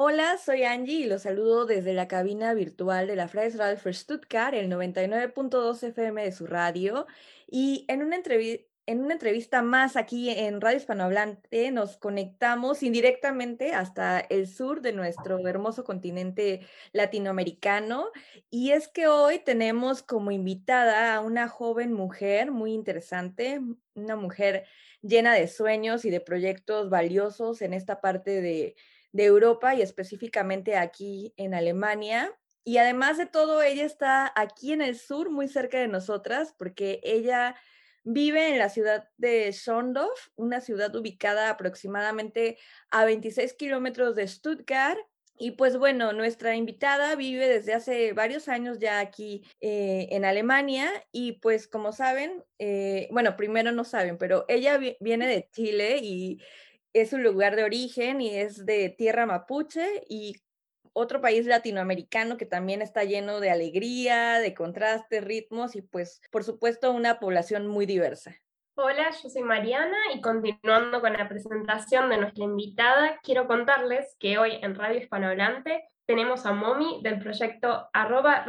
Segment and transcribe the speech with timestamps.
[0.00, 3.92] Hola, soy Angie y los saludo desde la cabina virtual de la Freies Radio für
[3.92, 7.08] Stuttgart, el 99.2 FM de su radio.
[7.48, 8.14] Y en una
[9.12, 15.82] entrevista más aquí en Radio Hispanohablante nos conectamos indirectamente hasta el sur de nuestro hermoso
[15.82, 16.60] continente
[16.92, 18.12] latinoamericano.
[18.50, 23.60] Y es que hoy tenemos como invitada a una joven mujer muy interesante,
[23.96, 24.64] una mujer
[25.02, 28.76] llena de sueños y de proyectos valiosos en esta parte de
[29.12, 32.32] de Europa y específicamente aquí en Alemania.
[32.64, 37.00] Y además de todo, ella está aquí en el sur, muy cerca de nosotras, porque
[37.02, 37.54] ella
[38.04, 42.58] vive en la ciudad de Schondorf, una ciudad ubicada aproximadamente
[42.90, 44.98] a 26 kilómetros de Stuttgart.
[45.40, 50.90] Y pues bueno, nuestra invitada vive desde hace varios años ya aquí eh, en Alemania
[51.12, 56.40] y pues como saben, eh, bueno, primero no saben, pero ella viene de Chile y
[56.92, 60.36] es un lugar de origen y es de tierra mapuche y
[60.92, 66.44] otro país latinoamericano que también está lleno de alegría, de contrastes, ritmos y pues por
[66.44, 68.36] supuesto una población muy diversa.
[68.74, 74.38] Hola, yo soy Mariana y continuando con la presentación de nuestra invitada, quiero contarles que
[74.38, 78.46] hoy en Radio Hispanohablante tenemos a Momi del proyecto arroba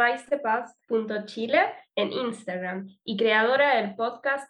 [1.95, 4.47] en Instagram y creadora del podcast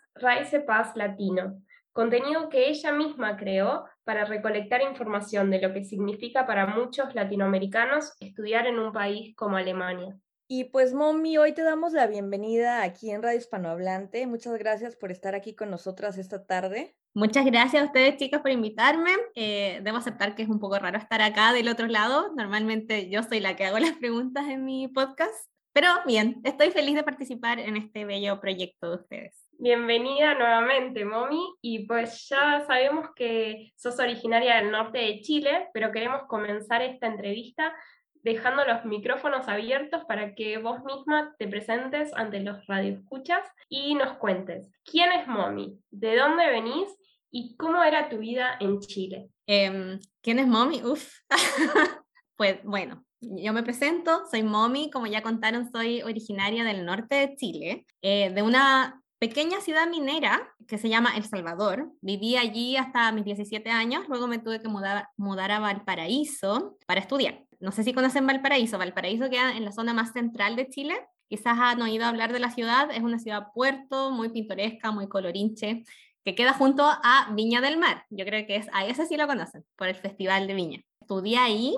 [0.67, 1.61] Paz Latino,
[2.00, 8.14] contenido que ella misma creó para recolectar información de lo que significa para muchos latinoamericanos
[8.22, 10.17] estudiar en un país como Alemania.
[10.47, 14.25] Y pues, Momi, hoy te damos la bienvenida aquí en Radio Hispanohablante.
[14.27, 16.95] Muchas gracias por estar aquí con nosotras esta tarde.
[17.14, 19.11] Muchas gracias a ustedes, chicas, por invitarme.
[19.36, 22.33] Eh, debo aceptar que es un poco raro estar acá del otro lado.
[22.33, 25.52] Normalmente yo soy la que hago las preguntas en mi podcast.
[25.73, 29.48] Pero bien, estoy feliz de participar en este bello proyecto de ustedes.
[29.61, 31.53] Bienvenida nuevamente, Momi.
[31.61, 37.07] Y pues ya sabemos que sos originaria del norte de Chile, pero queremos comenzar esta
[37.07, 37.75] entrevista
[38.23, 44.17] dejando los micrófonos abiertos para que vos misma te presentes ante los radioescuchas y nos
[44.17, 46.87] cuentes quién es Momi, de dónde venís
[47.30, 49.27] y cómo era tu vida en Chile.
[49.45, 50.83] Em, ¿Quién es Momi?
[50.86, 51.19] Uf.
[52.37, 57.36] pues bueno, yo me presento, soy Momi, como ya contaron, soy originaria del norte de
[57.36, 61.91] Chile, eh, de una pequeña ciudad minera que se llama El Salvador.
[62.02, 67.02] Viví allí hasta mis 17 años, luego me tuve que mudar, mudar a Valparaíso para
[67.02, 67.43] estudiar.
[67.59, 70.95] No sé si conocen Valparaíso, Valparaíso queda en la zona más central de Chile.
[71.27, 75.83] Quizás han oído hablar de la ciudad, es una ciudad puerto, muy pintoresca, muy colorinche,
[76.23, 78.05] que queda junto a Viña del Mar.
[78.09, 80.80] Yo creo que es, a ese sí lo conocen, por el Festival de Viña.
[81.01, 81.77] Estudié ahí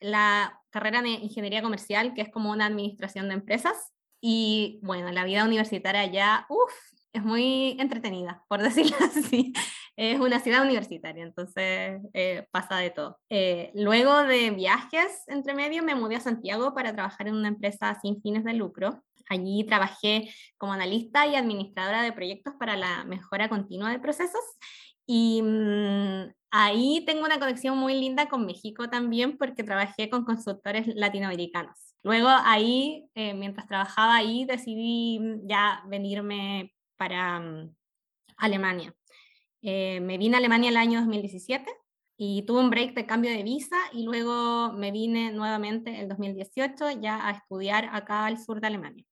[0.00, 3.93] la carrera de ingeniería comercial, que es como una administración de empresas.
[4.26, 6.72] Y bueno, la vida universitaria allá, uff,
[7.12, 9.52] es muy entretenida, por decirlo así.
[9.96, 13.18] Es una ciudad universitaria, entonces eh, pasa de todo.
[13.28, 17.98] Eh, luego de viajes entre medio, me mudé a Santiago para trabajar en una empresa
[18.00, 19.04] sin fines de lucro.
[19.28, 24.40] Allí trabajé como analista y administradora de proyectos para la mejora continua de procesos
[25.06, 30.86] y mm, ahí tengo una conexión muy linda con México también porque trabajé con consultores
[30.94, 31.83] latinoamericanos.
[32.04, 37.74] Luego ahí, eh, mientras trabajaba ahí, decidí mm, ya venirme para mm,
[38.36, 38.94] Alemania.
[39.62, 41.64] Eh, me vine a Alemania el año 2017
[42.18, 47.00] y tuve un break de cambio de visa y luego me vine nuevamente el 2018
[47.00, 49.04] ya a estudiar acá al sur de Alemania.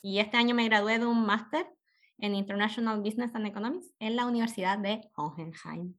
[0.00, 1.66] Y este año me gradué de un máster
[2.18, 5.96] en International Business and Economics en la Universidad de Hohenheim.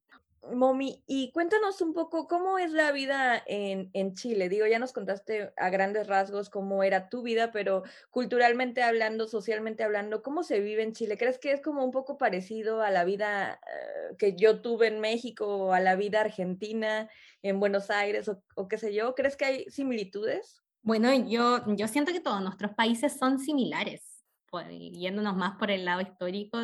[0.53, 4.49] Momi, y cuéntanos un poco cómo es la vida en, en, Chile.
[4.49, 9.83] Digo, ya nos contaste a grandes rasgos cómo era tu vida, pero culturalmente hablando, socialmente
[9.83, 11.17] hablando, ¿cómo se vive en Chile?
[11.17, 14.99] ¿Crees que es como un poco parecido a la vida eh, que yo tuve en
[14.99, 17.09] México o a la vida argentina
[17.41, 19.15] en Buenos Aires o, qué sé yo?
[19.15, 20.63] ¿Crees que hay similitudes?
[20.81, 24.17] Bueno, yo, yo siento que todos nuestros países son similares
[24.49, 26.57] pues, yéndonos más por el lado histórico,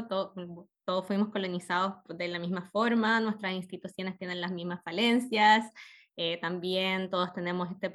[0.86, 5.72] todos fuimos colonizados de la misma forma, nuestras instituciones tienen las mismas falencias,
[6.16, 7.92] eh, también todos tenemos este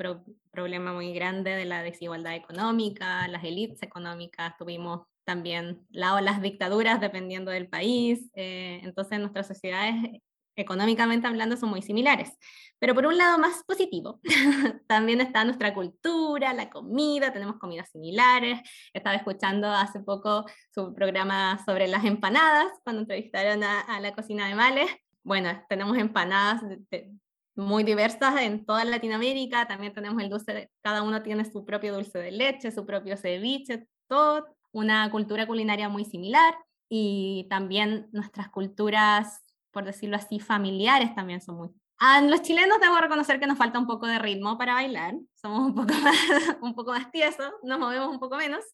[0.51, 7.01] problema muy grande de la desigualdad económica, las élites económicas, tuvimos también la, las dictaduras
[7.01, 10.23] dependiendo del país, eh, entonces nuestras sociedades
[10.59, 12.37] económicamente hablando son muy similares.
[12.79, 14.21] Pero por un lado más positivo,
[14.87, 18.61] también está nuestra cultura, la comida, tenemos comidas similares.
[18.93, 20.45] Estaba escuchando hace poco
[20.75, 24.91] su programa sobre las empanadas, cuando entrevistaron a, la cocina de Males.
[25.23, 26.63] Bueno, tenemos empanadas
[27.57, 32.19] muy diversas en toda Latinoamérica, también tenemos el dulce, cada uno tiene su propio dulce
[32.19, 36.55] de leche, su propio ceviche, todo una cultura culinaria muy similar
[36.89, 39.43] y también nuestras culturas
[39.79, 41.69] por decirlo así, familiares también son muy
[42.01, 45.69] A los chilenos debo reconocer que nos falta un poco de ritmo para bailar, somos
[45.69, 46.17] un poco más,
[46.61, 48.65] un poco más tiesos, nos movemos un poco menos,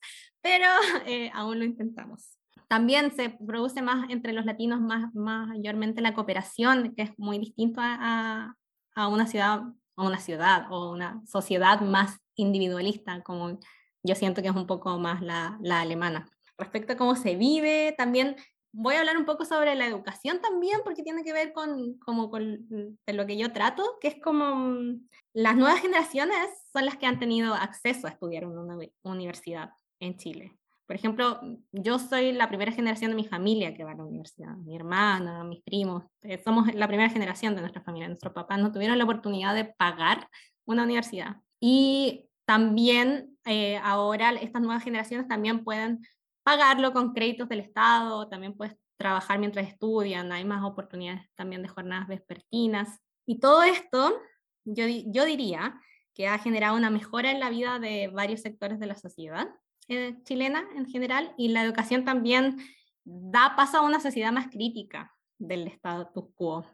[0.41, 0.65] pero
[1.07, 2.39] eh, aún lo intentamos.
[2.69, 7.83] También se produce más entre los latinos más, mayormente la cooperación, que es muy distinto
[7.83, 8.55] a,
[8.95, 9.61] a, una ciudad
[9.97, 13.59] o una ciudad o una sociedad más individualista, como
[14.03, 16.31] yo siento que es un poco más la, la alemana.
[16.57, 18.37] Respecto a cómo se vive, también
[18.75, 22.29] voy a hablar un poco sobre la educación también, porque tiene que ver con, como
[22.29, 22.67] con
[23.07, 24.99] lo que yo trato, que es como
[25.33, 26.37] las nuevas generaciones
[26.73, 30.59] son las que han tenido acceso a estudiar en una universidad en Chile.
[30.87, 31.41] Por ejemplo,
[31.73, 35.45] yo soy la primera generación de mi familia que va a la universidad, mi hermana,
[35.45, 39.05] mis primos, eh, somos la primera generación de nuestra familia, nuestros papás no tuvieron la
[39.05, 40.29] oportunidad de pagar
[40.67, 41.37] una universidad.
[41.61, 46.03] Y también eh, ahora estas nuevas generaciones también pueden
[46.45, 51.69] pagarlo con créditos del Estado, también puedes trabajar mientras estudian, hay más oportunidades también de
[51.69, 53.01] jornadas vespertinas.
[53.27, 54.21] Y todo esto,
[54.65, 55.81] yo, yo diría
[56.15, 59.49] que ha generado una mejora en la vida de varios sectores de la sociedad
[59.89, 62.57] eh, chilena en general y la educación también
[63.05, 66.65] da paso a una sociedad más crítica del status quo.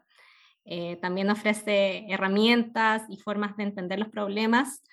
[0.63, 4.83] Eh, también ofrece herramientas y formas de entender los problemas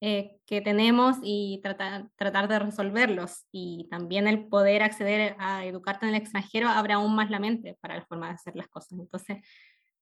[0.00, 3.46] eh, que tenemos y tratar, tratar de resolverlos.
[3.52, 7.76] Y también el poder acceder a educarte en el extranjero abre aún más la mente
[7.80, 8.98] para la forma de hacer las cosas.
[8.98, 9.38] Entonces,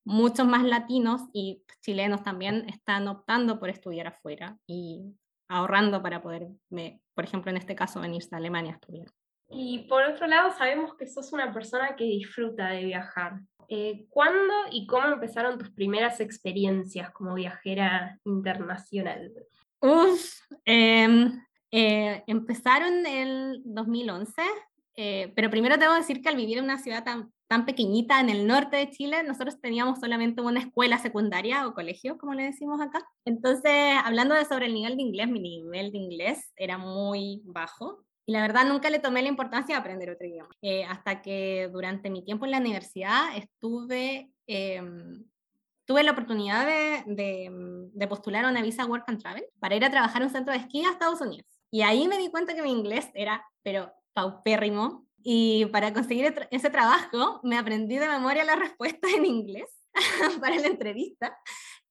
[0.04, 5.14] muchos más latinos y chilenos también están optando por estudiar afuera y
[5.48, 6.46] ahorrando para poder,
[7.14, 9.08] por ejemplo, en este caso, venirse a Alemania a estudiar.
[9.50, 13.40] Y por otro lado, sabemos que sos una persona que disfruta de viajar.
[13.68, 19.32] Eh, ¿Cuándo y cómo empezaron tus primeras experiencias como viajera internacional?
[19.80, 21.40] Uf, em,
[21.70, 24.42] eh, empezaron el 2011,
[24.96, 28.20] eh, pero primero tengo que decir que al vivir en una ciudad tan tan pequeñita
[28.20, 32.44] en el norte de Chile, nosotros teníamos solamente una escuela secundaria o colegio, como le
[32.44, 33.02] decimos acá.
[33.24, 33.72] Entonces,
[34.04, 38.04] hablando de sobre el nivel de inglés, mi nivel de inglés era muy bajo.
[38.26, 40.50] Y la verdad nunca le tomé la importancia de aprender otro idioma.
[40.60, 45.24] Eh, hasta que durante mi tiempo en la universidad estuve, em,
[45.88, 47.48] tuve la oportunidad de, de,
[47.94, 50.52] de postular a una visa Work and Travel para ir a trabajar en un centro
[50.52, 51.46] de esquí a Estados Unidos.
[51.70, 56.68] Y ahí me di cuenta que mi inglés era, pero paupérrimo, y para conseguir ese
[56.68, 59.70] trabajo me aprendí de memoria la respuesta en inglés
[60.40, 61.36] para la entrevista.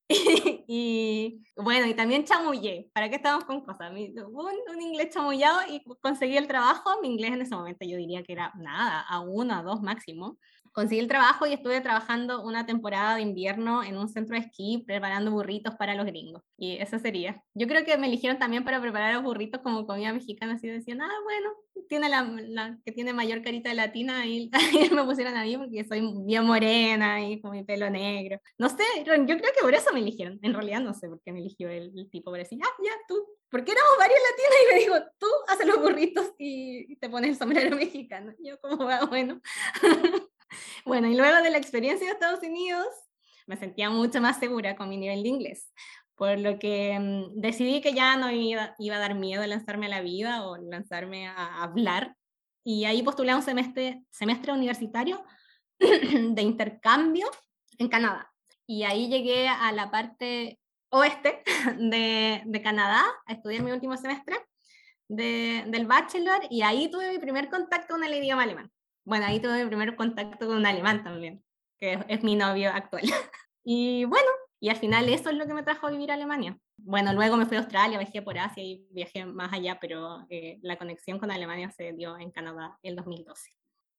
[0.70, 2.90] Y, bueno, y también chamullé.
[2.94, 3.92] ¿Para qué estamos con cosas?
[3.92, 7.02] Un, un inglés chamullado y conseguí el trabajo.
[7.02, 10.38] Mi inglés en ese momento yo diría que era nada, a uno, a dos máximo
[10.78, 14.84] conseguí el trabajo y estuve trabajando una temporada de invierno en un centro de esquí
[14.86, 16.44] preparando burritos para los gringos.
[16.56, 17.44] Y eso sería.
[17.56, 21.02] Yo creo que me eligieron también para preparar los burritos como comida mexicana, así decían,
[21.02, 21.50] ah, bueno,
[21.90, 24.52] tiene la, que tiene mayor carita de latina y,
[24.94, 28.40] me pusieron a mí porque soy bien morena y con mi pelo negro.
[28.60, 30.38] No sé, yo creo que por eso me eligieron.
[30.44, 33.16] En realidad no sé por qué me eligió el, tipo para decir, ah, ya, tú,
[33.50, 37.36] porque éramos varios latinos y me dijo, tú haces los burritos y, te pones el
[37.36, 38.32] sombrero mexicano.
[38.44, 39.42] Yo como, ah, bueno.
[40.86, 42.88] Bueno, y luego de la experiencia de Estados Unidos,
[43.48, 45.72] me sentía mucho más segura con mi nivel de inglés,
[46.16, 50.02] por lo que mm, decidí que ya no iba, a dar miedo lanzarme a la
[50.02, 52.16] vida o lanzarme a hablar.
[52.64, 55.24] Y ahí postulé un semestre, semestre universitario
[55.80, 57.30] de intercambio
[57.78, 58.32] en Canadá.
[58.66, 60.60] Y ahí llegué a la parte
[60.90, 61.44] oeste
[61.78, 64.36] de, Canadá a estudiar mi último semestre
[65.08, 68.72] de, del bachelor y ahí tuve mi primer contacto con el idioma alemán.
[69.08, 71.42] Bueno, ahí tuve mi primer contacto con un alemán también,
[71.80, 73.04] que es, mi novio actual.
[73.64, 74.28] y bueno,
[74.60, 76.58] y al final eso es lo que me trajo a vivir a Alemania.
[76.76, 80.60] Bueno, luego me fui a Australia, viajé por Asia y viajé más allá, pero eh,
[80.62, 83.50] la conexión con Alemania se dio en Canadá en 2012.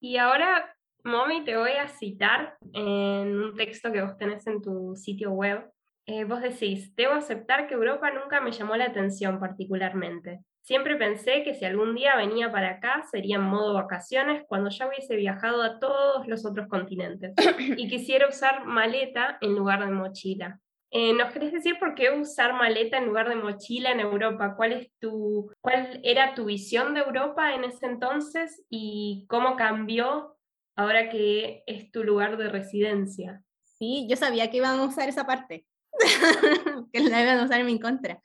[0.02, 4.94] Y ahora, Mommy, te voy a citar en un texto que vos tenés en tu
[4.94, 5.72] sitio web.
[6.04, 10.40] Eh, vos decís, debo aceptar que Europa nunca me llamó la atención particularmente.
[10.68, 14.86] Siempre pensé que si algún día venía para acá sería en modo vacaciones cuando ya
[14.86, 17.32] hubiese viajado a todos los otros continentes
[17.78, 20.60] y quisiera usar maleta en lugar de mochila.
[20.90, 24.56] Eh, ¿Nos querés decir por qué usar maleta en lugar de mochila en Europa?
[24.58, 30.36] ¿Cuál, es tu, ¿Cuál era tu visión de Europa en ese entonces y cómo cambió
[30.76, 33.42] ahora que es tu lugar de residencia?
[33.78, 35.64] Sí, yo sabía que iban a usar esa parte,
[36.92, 38.20] que la iban a usar en mi contra.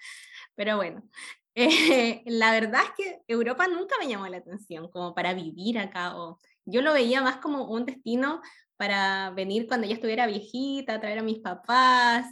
[0.56, 1.04] Pero bueno,
[1.56, 6.18] eh, la verdad es que Europa nunca me llamó la atención como para vivir acá.
[6.18, 8.42] O, yo lo veía más como un destino
[8.78, 12.26] para venir cuando ya estuviera viejita, traer a mis papás,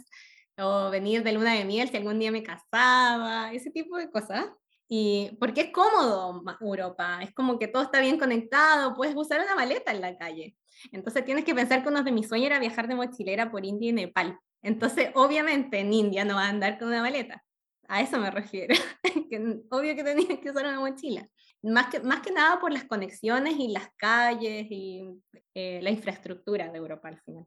[0.58, 4.46] o venir de luna de miel si algún día me casaba, ese tipo de cosas.
[4.88, 9.54] Y porque es cómodo Europa, es como que todo está bien conectado, puedes usar una
[9.54, 10.54] maleta en la calle.
[10.90, 13.88] Entonces tienes que pensar que uno de mis sueños era viajar de mochilera por India
[13.90, 14.38] y Nepal.
[14.62, 17.42] Entonces, obviamente en India no va a andar con una maleta.
[17.92, 18.74] A eso me refiero.
[19.28, 21.28] que obvio que tenía que usar una mochila.
[21.62, 25.20] Más que, más que nada por las conexiones y las calles y
[25.54, 27.46] eh, la infraestructura de Europa al final.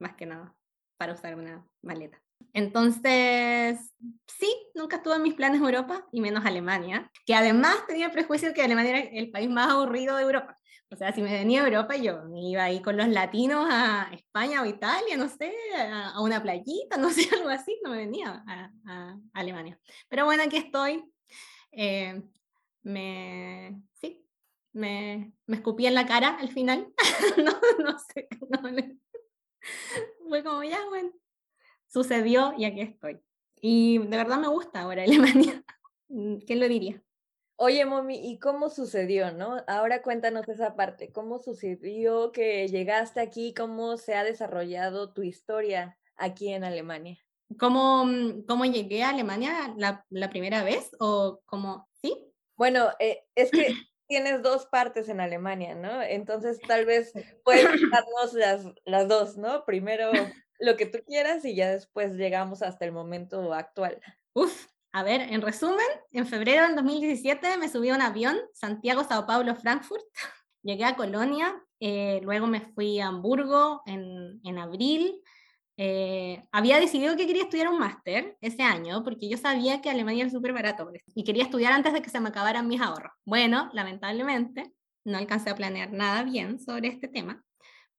[0.00, 0.52] Más que nada,
[0.96, 2.20] para usar una maleta.
[2.52, 3.94] Entonces,
[4.26, 8.48] sí, nunca estuve en mis planes Europa y menos Alemania, que además tenía el prejuicio
[8.48, 10.58] de que Alemania era el país más aburrido de Europa.
[10.94, 14.08] O sea, si me venía a Europa, yo me iba ahí con los latinos a
[14.12, 18.44] España o Italia, no sé, a, una playita, no sé, algo así, no me venía
[18.46, 19.76] a, Alemania.
[20.08, 21.04] Pero bueno, aquí estoy.
[21.72, 22.22] Eh,
[22.84, 24.24] me, sí,
[24.72, 26.86] me, me, escupí en la cara al final.
[27.38, 28.28] no, no sé,
[30.28, 31.10] fue como ya, bueno,
[31.88, 33.20] sucedió y aquí estoy.
[33.60, 35.64] Y de verdad me gusta ahora Alemania.
[36.46, 37.02] ¿Quién lo diría?
[37.56, 39.62] Oye, Momi, ¿y cómo sucedió, no?
[39.68, 41.12] Ahora cuéntanos esa parte.
[41.12, 43.54] ¿Cómo sucedió que llegaste aquí?
[43.54, 47.16] ¿Cómo se ha desarrollado tu historia aquí en Alemania?
[47.58, 50.90] ¿Cómo, mm, cómo llegué a Alemania la, la primera vez?
[50.98, 52.32] ¿O cómo, sí?
[52.56, 53.52] Bueno, eh, es que
[54.08, 56.02] tienes dos partes en Alemania, ¿no?
[56.02, 57.12] Entonces tal vez
[57.44, 59.64] puedes darnos las, las dos, ¿no?
[59.64, 60.10] Primero
[60.58, 64.00] lo que tú quieras y ya después llegamos hasta el momento actual.
[64.32, 69.02] Uf, a ver, en resumen, en febrero del 2017 me subí a un avión, Santiago,
[69.02, 70.04] Sao Paulo, Frankfurt.
[70.62, 75.20] Llegué a Colonia, eh, luego me fui a Hamburgo en, en abril.
[75.76, 80.22] Eh, había decidido que quería estudiar un máster ese año porque yo sabía que Alemania
[80.22, 83.12] era súper barato y quería estudiar antes de que se me acabaran mis ahorros.
[83.24, 84.72] Bueno, lamentablemente
[85.04, 87.44] no alcancé a planear nada bien sobre este tema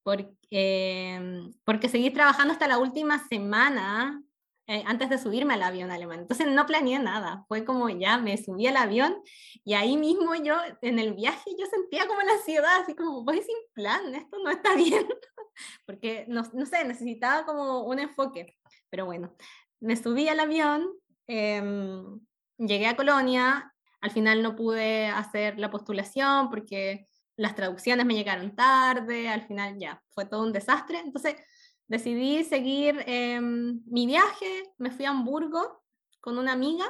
[0.01, 4.23] porque, em, porque seguí trabajando hasta la última semana
[4.67, 6.21] eh, antes de subirme al avión alemán.
[6.21, 9.15] Entonces no planeé nada, fue como ya me subí al avión
[9.63, 13.41] y ahí mismo yo en el viaje yo sentía como la ansiedad, así como voy
[13.43, 15.07] sin plan, esto no está bien,
[15.85, 18.57] porque no, no sé, necesitaba como un enfoque.
[18.89, 19.35] Pero bueno,
[19.79, 20.89] me subí al avión,
[21.27, 22.19] em,
[22.57, 27.05] llegué a Colonia, al final no pude hacer la postulación porque
[27.37, 30.99] las traducciones me llegaron tarde, al final ya, fue todo un desastre.
[30.99, 31.35] Entonces
[31.87, 35.83] decidí seguir em, mi viaje, me fui a Hamburgo
[36.19, 36.85] con una amiga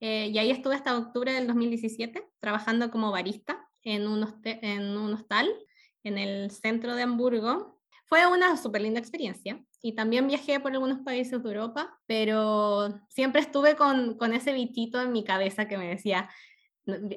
[0.00, 5.48] eh, y ahí estuve hasta octubre del 2017 trabajando como barista en un, en hostal
[6.04, 7.80] en el centro de Hamburgo.
[8.06, 13.40] Fue una súper linda experiencia y también viajé por algunos países de Europa, pero siempre
[13.40, 16.28] estuve con, con ese bichito en mi cabeza que me decía,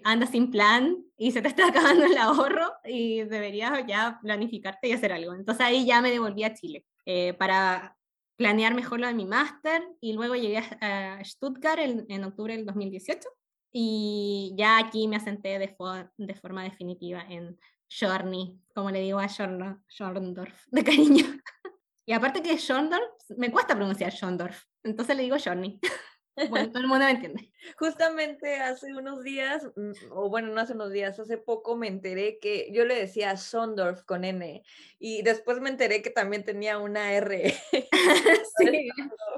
[0.04, 4.94] andas sin plan y se te está acabando el ahorro y deberías ya planificarte y
[4.94, 5.34] hacer algo.
[5.34, 6.86] Entonces ahí ya me devolví a Chile.
[7.06, 7.98] Eh, para
[8.36, 13.30] planear mejor lo de mi máster y luego llegué a, Stuttgart en, octubre del 2018
[13.72, 15.76] y ya aquí me asenté de,
[16.18, 17.58] de forma definitiva en
[17.90, 21.26] Schorny, como le digo a Schorndorf, de cariño.
[22.06, 23.04] y aparte que Schorndorf,
[23.38, 25.80] me cuesta pronunciar Schorndorf, entonces le digo Schorny.
[26.50, 27.52] Bueno, todo el mundo me entiende.
[27.78, 32.40] Justamente hace unos días, mm, o bueno, no hace unos días, hace poco me enteré
[32.40, 34.64] que yo le decía Sondorf con N
[35.00, 37.56] y después me enteré que también tenía una R.
[38.58, 38.90] sí,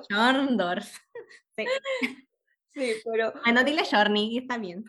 [0.10, 0.92] Sondorf.
[1.56, 1.66] Sí.
[2.74, 3.34] sí, pero...
[3.44, 4.86] Bueno, dile Shorny, está bien.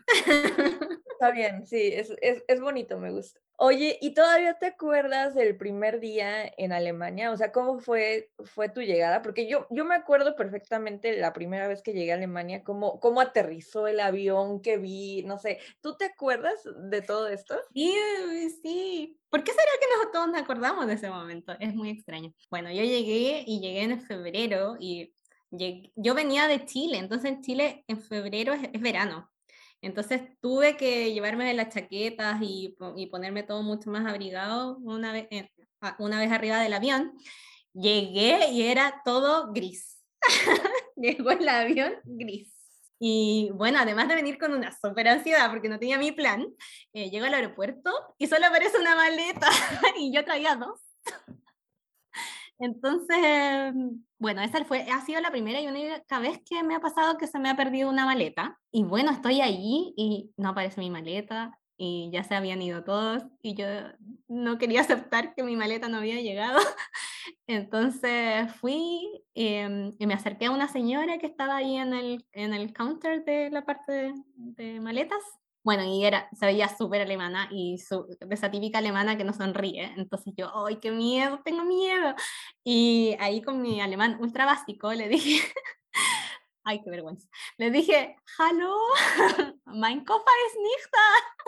[1.19, 3.41] Está bien, sí, es, es, es bonito, me gusta.
[3.57, 7.29] Oye, ¿y todavía te acuerdas del primer día en Alemania?
[7.31, 9.21] O sea, ¿cómo fue, fue tu llegada?
[9.21, 13.19] Porque yo, yo me acuerdo perfectamente la primera vez que llegué a Alemania, cómo, cómo
[13.19, 15.59] aterrizó el avión que vi, no sé.
[15.81, 17.59] ¿Tú te acuerdas de todo esto?
[17.73, 17.93] Sí,
[18.63, 19.19] sí.
[19.29, 21.53] ¿Por qué será que nosotros todos nos acordamos de ese momento?
[21.59, 22.33] Es muy extraño.
[22.49, 25.13] Bueno, yo llegué y llegué en febrero y
[25.51, 29.29] yo venía de Chile, entonces en Chile en febrero es verano.
[29.81, 32.75] Entonces tuve que llevarme las chaquetas y,
[33.09, 35.49] ponerme todo mucho más abrigado una vez, eh,
[35.99, 37.13] una vez arriba del avión.
[37.73, 40.01] Llegué y era todo gris.
[40.95, 42.53] Llegó el avión gris.
[42.99, 46.45] Y bueno, además de venir con una super ansiedad porque no tenía mi plan,
[46.91, 49.47] eh, llego al aeropuerto y solo aparece una maleta
[49.97, 50.81] y yo traía dos.
[52.59, 53.73] Entonces,
[54.17, 57.25] bueno, esa fue, ha sido la primera y única vez que me ha pasado que
[57.27, 58.59] se me ha perdido una maleta.
[58.71, 63.23] Y bueno, estoy ahí y no aparece mi maleta y ya se habían ido todos
[63.41, 63.65] y yo
[64.27, 66.59] no quería aceptar que mi maleta no había llegado.
[67.47, 72.53] Entonces fui em, y, me acerqué a una señora que estaba ahí en el, en
[72.53, 75.23] el counter de la parte de maletas
[75.63, 79.93] bueno, y era, se veía súper alemana y su, esa típica alemana que no sonríe.
[79.97, 81.41] Entonces yo, ¡ay, qué miedo!
[81.43, 82.15] Tengo miedo.
[82.63, 85.41] Y ahí con mi alemán ultra básico le dije,
[86.63, 87.27] ¡ay, qué vergüenza!
[87.57, 88.75] Le dije, ¡Hallo!
[89.65, 90.57] ¡Mein Koffer ist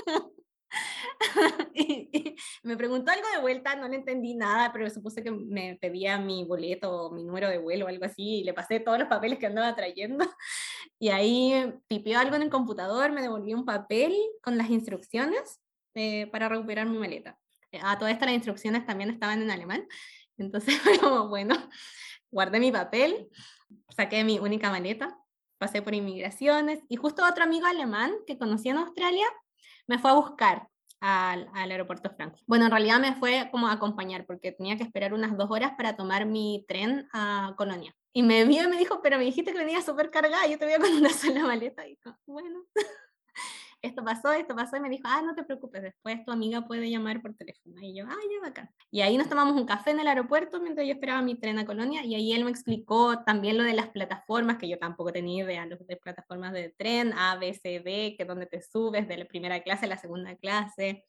[0.08, 0.36] nicht
[1.74, 6.18] y, me preguntó algo de vuelta, no le entendí nada, pero supuse que me pedía
[6.18, 9.40] mi boleto mi número de vuelo o algo así, y le pasé todos los papeles
[9.40, 10.26] que andaba trayendo.
[11.00, 14.14] Y ahí tipió algo en el computador, me devolvió un papel
[14.44, 15.60] con las instrucciones
[15.96, 17.40] eh, para recuperar mi maleta.
[17.82, 19.88] A todas estas las instrucciones también estaban en alemán,
[20.38, 21.56] entonces como, bueno,
[22.30, 23.30] guardé mi papel,
[23.90, 25.18] saqué mi única maleta,
[25.58, 29.26] pasé por inmigraciones y justo otro amigo alemán que conocí en Australia
[29.92, 30.68] me fue a buscar
[31.02, 32.44] al, al, aeropuerto Frankfurt.
[32.48, 35.74] Bueno, en realidad me fue como a acompañar porque tenía que esperar unas dos horas
[35.76, 37.94] para tomar mi tren a Colonia.
[38.14, 40.66] Y me vio y me dijo, pero me dijiste que venía súper cargada, yo te
[40.66, 41.86] voy con una sola maleta.
[41.86, 42.64] Y dijo, bueno
[43.82, 46.90] esto pasó, esto pasó, y me dijo, ah, no te preocupes, después tu amiga puede
[46.90, 47.76] llamar por teléfono.
[47.82, 48.70] Y yo, ah, ya bacán.
[48.92, 51.66] Y ahí nos tomamos un café en el aeropuerto mientras yo esperaba mi tren a
[51.66, 55.44] Colonia, y ahí él me explicó también lo de las plataformas, que yo tampoco tenía
[55.44, 59.18] idea, los de plataformas de tren, A, B, C, D, que donde te subes de
[59.18, 61.04] la primera clase a la segunda clase.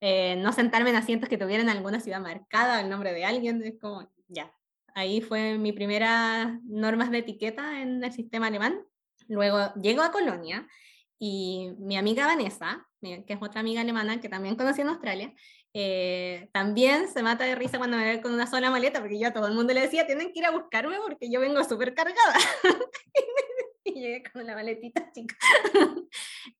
[0.00, 3.78] Eh, no sentarme en asientos que tuvieran alguna ciudad marcada, el nombre de alguien, es
[3.80, 4.52] como, ya.
[4.94, 8.80] Ahí fue mi primera normas de etiqueta en el sistema alemán.
[9.28, 10.68] Luego llego a Colonia
[11.18, 15.34] y mi amiga Vanessa, que es otra amiga alemana que también conocí en Australia,
[15.76, 19.28] eh, también se mata de risa cuando me ve con una sola maleta, porque yo
[19.28, 21.94] a todo el mundo le decía, tienen que ir a buscarme porque yo vengo súper
[21.94, 22.34] cargada.
[23.84, 25.36] y llegué con la maletita chica.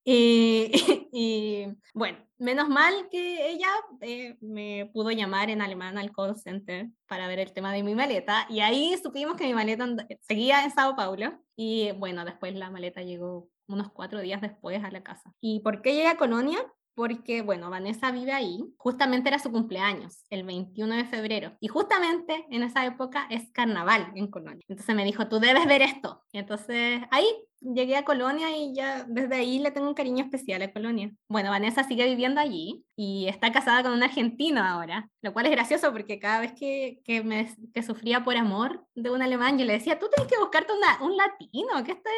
[0.04, 0.70] y,
[1.12, 3.68] y, bueno, menos mal que ella
[4.00, 7.94] eh, me pudo llamar en alemán al call center para ver el tema de mi
[7.94, 8.46] maleta.
[8.50, 9.86] Y ahí supimos que mi maleta
[10.22, 11.40] seguía en Sao Paulo.
[11.56, 15.34] Y bueno, después la maleta llegó unos cuatro días después a la casa.
[15.40, 16.58] ¿Y por qué llegué a Colonia?
[16.94, 22.46] Porque, bueno, Vanessa vive ahí, justamente era su cumpleaños, el 21 de febrero, y justamente
[22.50, 24.64] en esa época es carnaval en Colonia.
[24.68, 26.22] Entonces me dijo, tú debes ver esto.
[26.32, 27.26] Y entonces ahí
[27.60, 31.10] llegué a Colonia y ya desde ahí le tengo un cariño especial a Colonia.
[31.28, 35.52] Bueno, Vanessa sigue viviendo allí y está casada con un argentino ahora, lo cual es
[35.52, 39.64] gracioso porque cada vez que, que, me, que sufría por amor de un alemán, yo
[39.64, 42.12] le decía, tú tienes que buscarte una, un latino, que estás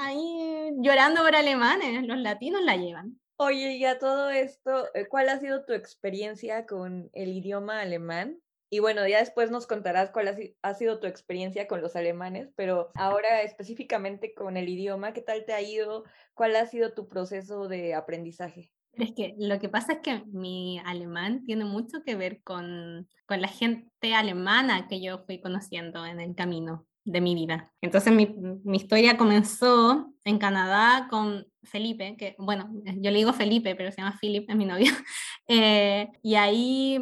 [0.00, 3.18] ahí llorando por alemanes, los latinos la llevan.
[3.40, 8.40] Oye, y a todo esto, eh, ¿cuál ha sido tu experiencia con el idioma alemán?
[8.68, 12.90] Y bueno, ya después nos contarás cuál ha sido tu experiencia con los alemanes, pero
[12.96, 16.02] ahora específicamente con el idioma, ¿qué tal te ha ido?
[16.34, 18.72] ¿Cuál ha sido tu proceso de aprendizaje?
[18.94, 23.40] Es que lo que pasa es que mi alemán tiene mucho que ver con, con
[23.40, 27.72] la gente alemana que yo fui conociendo en el camino de mi vida.
[27.80, 28.28] Entonces mi,
[28.76, 34.18] historia comenzó en Canadá con Felipe, que bueno, yo le digo Felipe, pero se llama
[34.20, 34.92] Philip, es mi novio.
[35.50, 37.00] Eh, y ahí,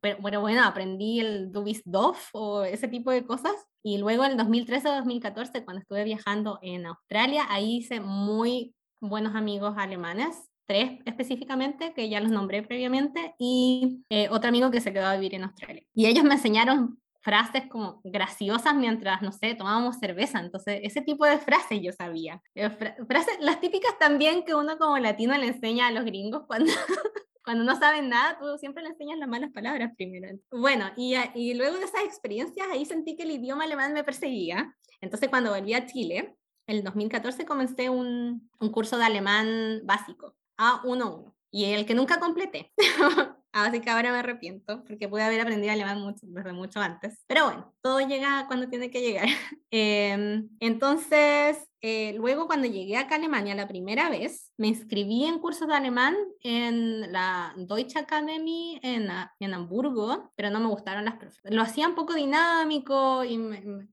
[0.00, 3.54] pero, bueno, bueno, aprendí el Dubis Dof o ese tipo de cosas.
[3.82, 10.48] Y luego en 2013-2014, cuando estuve viajando en Australia, ahí hice muy buenos amigos alemanes
[10.68, 15.14] tres específicamente, que ya los nombré previamente, y eh, otro amigo que se quedó a
[15.14, 15.82] vivir en Australia.
[15.94, 20.40] Y ellos me enseñaron frases como graciosas mientras, no sé, tomábamos cerveza.
[20.40, 22.42] Entonces, ese tipo de frases yo sabía.
[22.54, 22.70] Eh,
[23.06, 26.72] frases, las típicas también que uno como latino le enseña a los gringos cuando,
[27.44, 30.28] cuando no saben nada, tú siempre le enseñas las malas palabras primero.
[30.50, 34.74] Bueno, y, y luego de esas experiencias, ahí sentí que el idioma alemán me perseguía.
[35.00, 41.32] Entonces, cuando volví a Chile, el 2014 comencé un, un curso de alemán básico, A11,
[41.50, 42.72] y el que nunca completé.
[43.52, 47.24] Así que ahora me arrepiento porque pude haber aprendido alemán mucho, desde mucho antes.
[47.26, 49.28] Pero bueno, todo llega cuando tiene que llegar.
[49.70, 55.40] Em, entonces, eh, luego cuando llegué acá a Alemania la primera vez, me inscribí en
[55.40, 59.08] cursos de alemán en la Deutsche Academy en,
[59.38, 61.40] en Hamburgo, pero no me gustaron las profes.
[61.44, 63.38] Lo hacía un poco dinámico y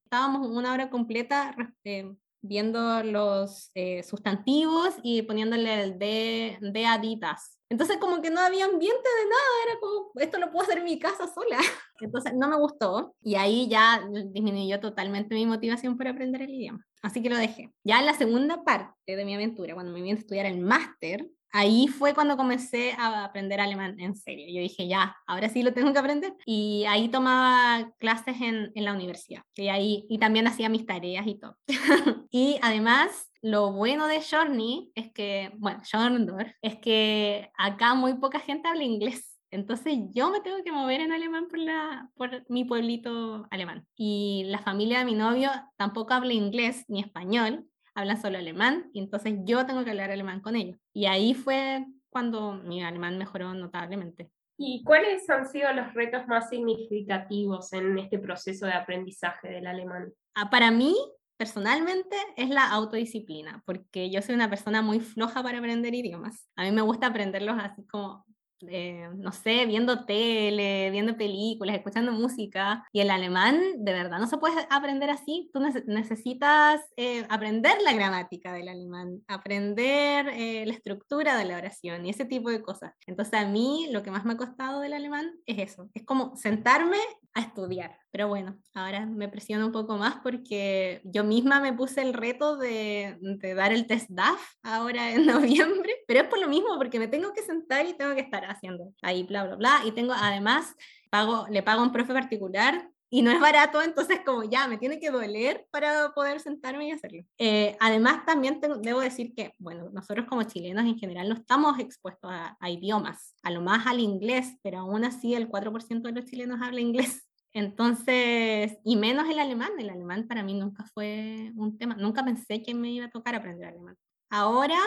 [0.06, 2.15] estábamos una hora completa eh,
[2.48, 7.58] viendo los eh, sustantivos y poniéndole el de, de aditas.
[7.70, 10.86] Entonces como que no había ambiente de nada, era como, esto lo puedo hacer en
[10.86, 11.58] mi casa sola.
[12.00, 16.86] Entonces no me gustó y ahí ya disminuyó totalmente mi motivación por aprender el idioma.
[17.02, 17.72] Así que lo dejé.
[17.84, 21.88] Ya la segunda parte de mi aventura, cuando me vine a estudiar el máster, ahí
[21.88, 24.46] fue cuando comencé a aprender alemán en serio.
[24.50, 26.34] Yo dije, ya, ahora sí lo tengo que aprender.
[26.46, 29.41] Y ahí tomaba clases en, en la universidad.
[29.56, 31.58] Y ahí, y también hacía mis tareas y todo.
[32.30, 38.39] y además, lo bueno de Journey es que, bueno, Jorndor, es que acá muy poca
[38.39, 39.39] gente habla inglés.
[39.52, 43.88] Entonces yo me tengo que mover en alemán por, la, por mi pueblito alemán.
[43.96, 47.65] Y la familia de mi novio tampoco habla inglés ni español,
[47.96, 50.78] hablan solo alemán, y entonces yo tengo que hablar alemán con ellos.
[50.94, 54.30] Y ahí fue cuando mi alemán mejoró notablemente.
[54.58, 60.14] ¿Y cuáles han sido los retos más significativos en este proceso de aprendizaje del alemán?
[60.34, 60.96] Ah, para mí,
[61.38, 66.48] personalmente es la autodisciplina, porque yo soy una persona muy floja para aprender idiomas.
[66.56, 68.26] A mí me gusta aprenderlos así como
[68.68, 72.84] eh, no sé, viendo tele, viendo películas, escuchando música.
[72.91, 75.50] Y el alemán, de verdad, no se puede aprender así.
[75.54, 82.06] Tú necesitas eh, aprender la gramática del alemán, aprender eh, la estructura de la oración
[82.06, 82.94] y ese tipo de cosas.
[83.08, 86.36] Entonces, a mí lo que más me ha costado del alemán es eso, es como
[86.36, 86.98] sentarme
[87.34, 87.98] a estudiar.
[88.15, 92.56] Pero bueno, ahora me presiono un poco más porque yo misma me puse el reto
[92.56, 96.97] de, de, dar el test DAF ahora en noviembre, pero es por lo mismo, porque
[96.97, 99.82] me tengo que sentar y tengo que estar haciendo ahí bla, bla, bla.
[99.86, 100.75] Y tengo además,
[101.10, 104.78] pago, le pago a un profe particular y no es barato, entonces como ya me
[104.78, 107.21] tiene que doler para poder sentarme y hacerlo.
[107.38, 111.80] Eh, además, también tengo, debo decir que, bueno, nosotros como chilenos en general no estamos
[111.80, 116.13] expuestos a, a idiomas, a lo más al inglés, pero aún así el 4% de
[116.13, 117.25] los chilenos habla inglés.
[117.56, 122.62] Entonces, y menos el alemán, el alemán para mí nunca fue un tema, nunca pensé
[122.62, 123.96] que me iba a tocar aprender alemán.
[124.30, 124.78] Ahora,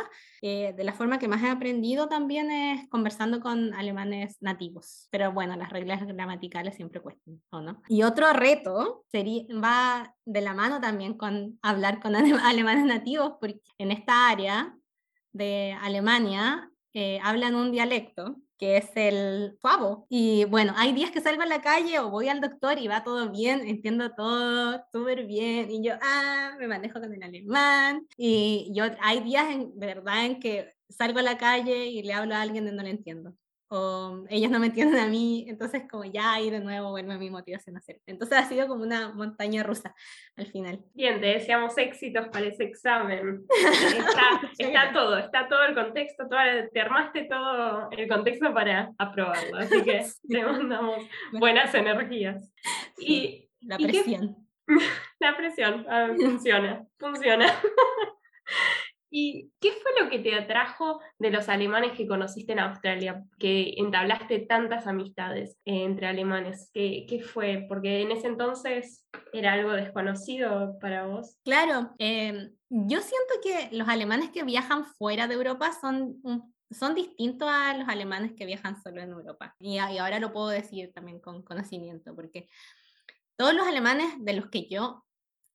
[0.43, 5.33] eh, de la forma que más he aprendido también es conversando con alemanes nativos, pero
[5.33, 7.81] bueno, las reglas gramaticales siempre cuestan, ¿o no?
[7.89, 13.63] Y otro reto sería, va de la mano también con hablar con alemanes nativos, porque
[13.79, 14.77] en esta área
[15.33, 20.07] de Alemania eh, hablan un dialecto que es el pavo.
[20.09, 23.05] Y bueno, hay días que salgo a la calle o voy al doctor y va
[23.05, 25.71] todo bien, entiendo todo súper bien.
[25.71, 28.07] Y yo, ah, me manejo con el alemán.
[28.17, 32.35] Y yo, hay días en, verdad en que salgo a la calle y le hablo
[32.35, 33.35] a alguien y no le entiendo
[33.71, 37.29] o ellos no me entienden a mí, entonces como ya ahí de nuevo vuelve mi
[37.29, 38.01] motivación a hacer.
[38.07, 39.95] Entonces ha sido como una montaña rusa
[40.37, 40.81] al final.
[40.95, 43.45] Bien, te deseamos éxitos para ese examen.
[44.59, 46.25] Está, todo, está todo el contexto,
[46.73, 52.53] te armaste todo el contexto para aprobarlo, así que te mandamos buenas energías.
[52.99, 54.37] Y, la presión.
[55.19, 57.47] la presión, ah, funciona, funciona.
[59.11, 63.75] ¿Y qué fue lo que te atrajo de los alemanes que conociste en Australia, que
[63.79, 66.71] entablaste tantas amistades eh, entre alemanes?
[66.75, 67.65] ¿Qué, ¿Qué, fue?
[67.69, 71.37] Porque en ese entonces era algo desconocido para vos.
[71.45, 76.21] Claro, em, yo siento que los alemanes que viajan fuera de Europa son
[76.71, 79.55] son distintos a los alemanes que viajan solo en Europa.
[79.59, 82.49] Y, y, ahora lo puedo decir también con conocimiento, porque
[83.37, 85.05] todos los alemanes de los que yo,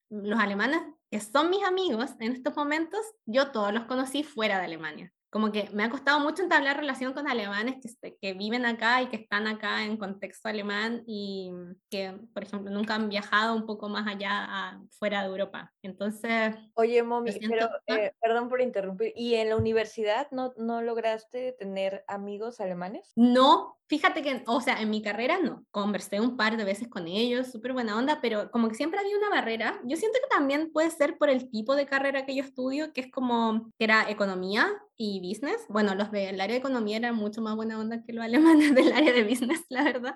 [0.10, 0.82] los alemanes
[1.14, 5.52] que son mis amigos en estos momentos, yo todos los conocí fuera de Alemania como
[5.52, 9.16] que me ha costado mucho entablar relación con alemanes que, que, viven acá y que
[9.16, 11.52] están acá en contexto alemán y
[11.90, 15.74] que, por ejemplo, nunca han viajado un poco más allá fuera de Europa.
[15.82, 16.56] Entonces...
[16.76, 22.04] Oye, Momi, pero, eh, perdón por interrumpir, ¿y en la universidad no, no lograste tener
[22.08, 23.12] amigos alemanes?
[23.16, 27.08] No, fíjate que, o sea, en mi carrera no, conversé un par de veces con
[27.08, 29.80] ellos, súper buena onda, pero como que siempre había una barrera.
[29.86, 33.02] Yo siento que también puede ser por el tipo de carrera que yo estudio, que
[33.02, 35.66] es como, que era economía, y business.
[35.70, 38.94] Bueno, los del área de economía eran mucho más buena onda que los alemanes del
[38.94, 40.16] área de business, la verdad.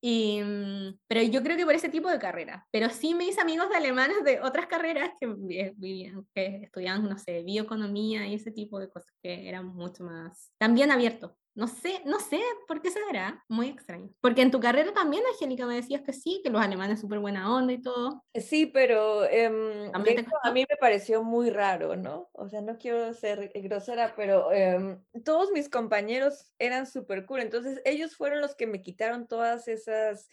[0.00, 2.66] Y, mm, pero yo creo que por ese tipo de carrera.
[2.70, 7.18] Pero sí me hice amigos de alemanes de otras carreras que vivían, que estudiaban, no
[7.18, 12.02] sé, bioeconomía y ese tipo de cosas que eran mucho más, también abiertos no sé,
[12.04, 12.38] no sé
[12.68, 14.10] por qué se dará, muy extraño.
[14.20, 17.52] Porque en tu carrera también, Angélica, me decías que sí, que los alemanes súper buena
[17.52, 18.22] onda y todo.
[18.34, 22.28] Sí, pero em, a mí me pareció muy raro, ¿no?
[22.32, 27.80] O sea, no quiero ser grosera, pero em, todos mis compañeros eran súper cool, entonces
[27.86, 30.28] ellos fueron los que me quitaron todas esas...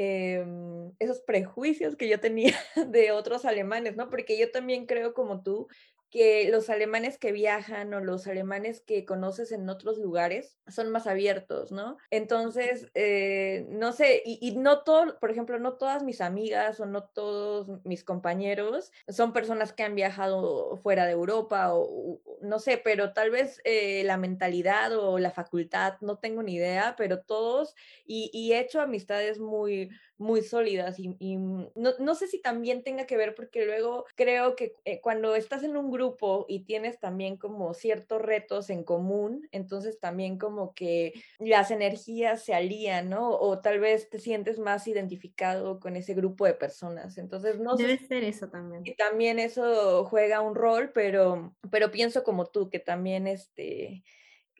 [0.00, 2.54] Em, esos prejuicios que yo tenía
[2.86, 4.08] de otros alemanes, ¿no?
[4.10, 5.66] Porque yo también creo como tú
[6.10, 11.06] que los alemanes que viajan o los alemanes que conoces en otros lugares son más
[11.06, 11.98] abiertos, ¿no?
[12.10, 17.04] Entonces, eh, no sé, y, no todo, por ejemplo, no todas mis amigas o no
[17.04, 23.12] todos mis compañeros son personas que han viajado fuera de Europa o, no sé, pero
[23.12, 27.74] tal vez eh, la mentalidad o la facultad, no tengo ni idea, pero todos,
[28.06, 33.06] y, y he hecho amistades muy, muy sólidas y, no, no, sé si también tenga
[33.06, 37.36] que ver porque luego creo que eh, cuando estás en un grupo y tienes también
[37.36, 43.30] como ciertos retos en común, entonces también como que las energías se alían, ¿no?
[43.30, 47.16] O tal vez te sientes más identificado con ese grupo de personas.
[47.18, 48.82] Entonces, no Debe ser eso también.
[48.84, 54.02] Y también eso juega un rol, pero, pero pienso como tú, que también este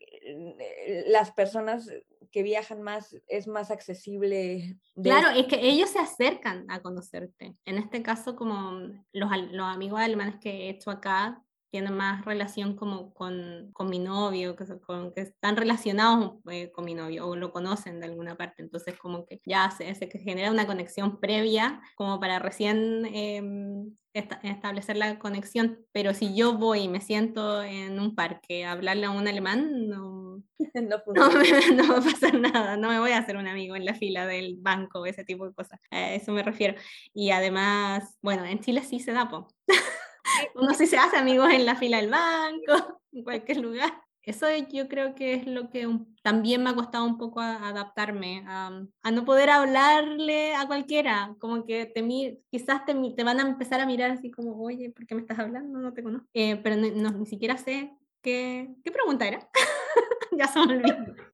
[0.01, 1.91] eh, las personas
[2.31, 4.77] que viajan más es más accesible.
[5.03, 7.57] Claro, es que ellos se acercan a conocerte.
[7.65, 8.73] En este caso, como
[9.13, 13.99] los, los amigos alemanes que he hecho acá, tienen más relación como con, con mi
[13.99, 18.37] novio, que, con, que están relacionados eh, con mi novio o lo conocen de alguna
[18.37, 18.63] parte.
[18.63, 24.97] Entonces como que ya se, se genera una conexión previa como para recién em, establecer
[24.97, 29.11] la conexión, pero si yo voy y me siento en un parque a hablarle a
[29.11, 30.28] un alemán, no,
[30.75, 33.85] no, no, me, va a pasar nada, no me voy a hacer un amigo en
[33.85, 36.75] la fila del banco, ese tipo de cosas, a eso me refiero.
[37.15, 39.49] Y además, bueno, en Chile sí se da, po.
[40.55, 43.93] uno sí se hace amigos en la fila del banco, en cualquier lugar.
[44.23, 45.89] Eso yo creo que es lo que
[46.23, 48.71] también me ha costado un poco adaptarme, a,
[49.11, 52.07] no poder hablarle a cualquiera, como que te,
[52.51, 55.39] quizás te, te, van a empezar a mirar así como, oye, ¿por qué me estás
[55.39, 55.79] hablando?
[55.79, 56.29] No te conozco.
[56.35, 57.91] Eh, pero no, ni siquiera sé
[58.23, 59.49] qué, pregunta era.
[60.33, 60.97] ya se me olvidó.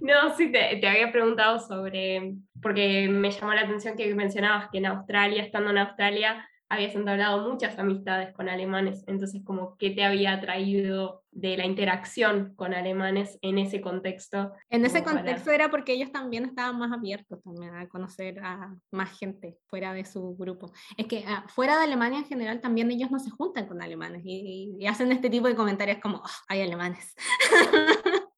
[0.00, 4.78] No, sí, te, te, había preguntado sobre, porque me llamó la atención que mencionabas que
[4.78, 10.04] en Australia, estando en Australia, habías entablado muchas amistades con alemanes, entonces como qué te
[10.04, 14.52] había traído de la interacción con alemanes en ese contexto.
[14.68, 19.16] En ese contexto era porque ellos también estaban más abiertos también a conocer a más
[19.18, 20.72] gente fuera de su grupo.
[20.96, 24.22] Es que ah, fuera de Alemania en general también ellos no se juntan con alemanes
[24.24, 27.14] y, hacen este tipo de comentarios como, ah, hay alemanes.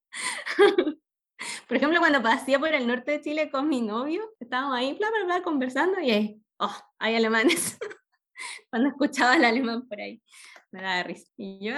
[1.68, 5.08] por ejemplo, cuando pasé por el norte de Chile con mi novio, estábamos ahí, bla,
[5.10, 7.78] bla, bla, conversando y ahí, oh, hay alemanes.
[8.70, 10.22] cuando escuchaba el alemán por ahí.
[10.70, 11.30] Me daba risa.
[11.36, 11.74] Y yo,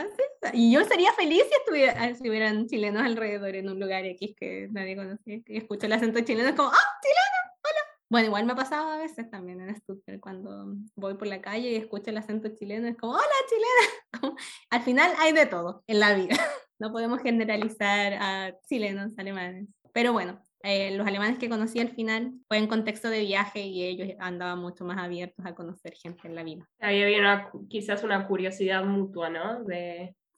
[0.52, 4.34] y yo sería feliz si, estuviera, ah, si hubieran chilenos alrededor en un lugar X
[4.36, 5.40] que nadie conocía.
[5.46, 7.54] Y escucho el acento chileno, es como, ¡ah, chileno!
[7.62, 7.98] ¡Hola!
[8.08, 11.70] Bueno, igual me ha pasado a veces también en Stuttgart, cuando voy por la calle
[11.70, 14.36] y escucho el acento chileno, es como, ¡hola, chilena!
[14.70, 16.36] al final hay de todo en la vida.
[16.80, 19.68] No podemos generalizar a chilenos, alemanes.
[19.92, 23.84] Pero bueno, eh, los alemanes que conocí al final fue en contexto de viaje y
[23.84, 26.68] ellos andaban mucho más abiertos a conocer gente en la vida.
[26.80, 29.64] Había quizás una curiosidad mutua, ¿no?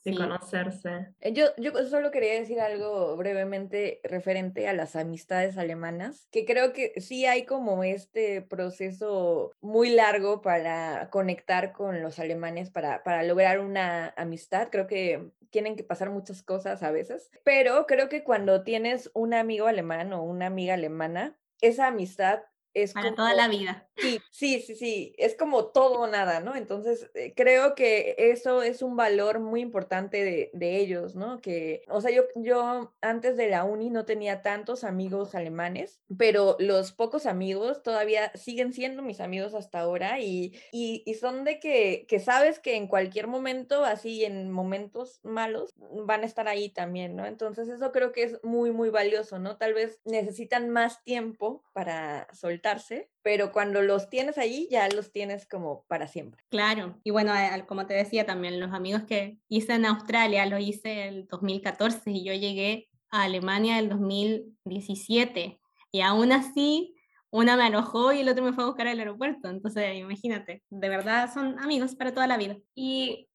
[0.05, 1.09] De conocerse.
[1.21, 6.73] Eh, yo, yo solo quería decir algo brevemente referente a las amistades alemanas, que creo
[6.73, 13.23] que sí hay como este proceso muy largo para conectar con los alemanes, para, para
[13.23, 14.69] lograr una amistad.
[14.71, 19.35] Creo que tienen que pasar muchas cosas a veces, pero creo que cuando tienes un
[19.35, 22.41] amigo alemán o una amiga alemana, esa amistad
[22.75, 23.89] es para toda la vida.
[23.97, 26.57] Sí, sí, sí, sí, es como todo o nada, ¿no?
[26.57, 31.41] Entonces, eh, creo que eso es un valor muy importante de, de, ellos, ¿no?
[31.41, 36.57] Que, o sea, yo, yo antes de la uni no tenía tantos amigos alemanes, pero
[36.59, 41.61] los pocos amigos todavía siguen siendo mis amigos hasta ahora y, y, y son de
[41.61, 46.71] que, que sabes que en cualquier momento, así en momentos malos, van a estar ahí
[46.71, 47.27] también, ¿no?
[47.27, 49.57] Entonces, eso creo que es muy, muy valioso, ¿no?
[49.57, 52.27] Tal vez necesitan más tiempo para
[52.63, 56.43] soltarse, pero cuando los tienes ahí ya los tienes como para siempre.
[56.49, 57.33] Claro, y bueno,
[57.67, 62.25] como te decía también, los amigos que hice en Australia, lo hice el 2014 y
[62.25, 66.95] yo llegué a Alemania el 2017 y aún así
[67.31, 70.89] una me alojó y el otro me fue a buscar al aeropuerto, entonces imagínate, de
[70.89, 72.57] verdad son amigos para toda la vida.
[72.75, 73.29] Y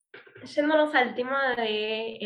[0.43, 2.19] yéndonos al tema de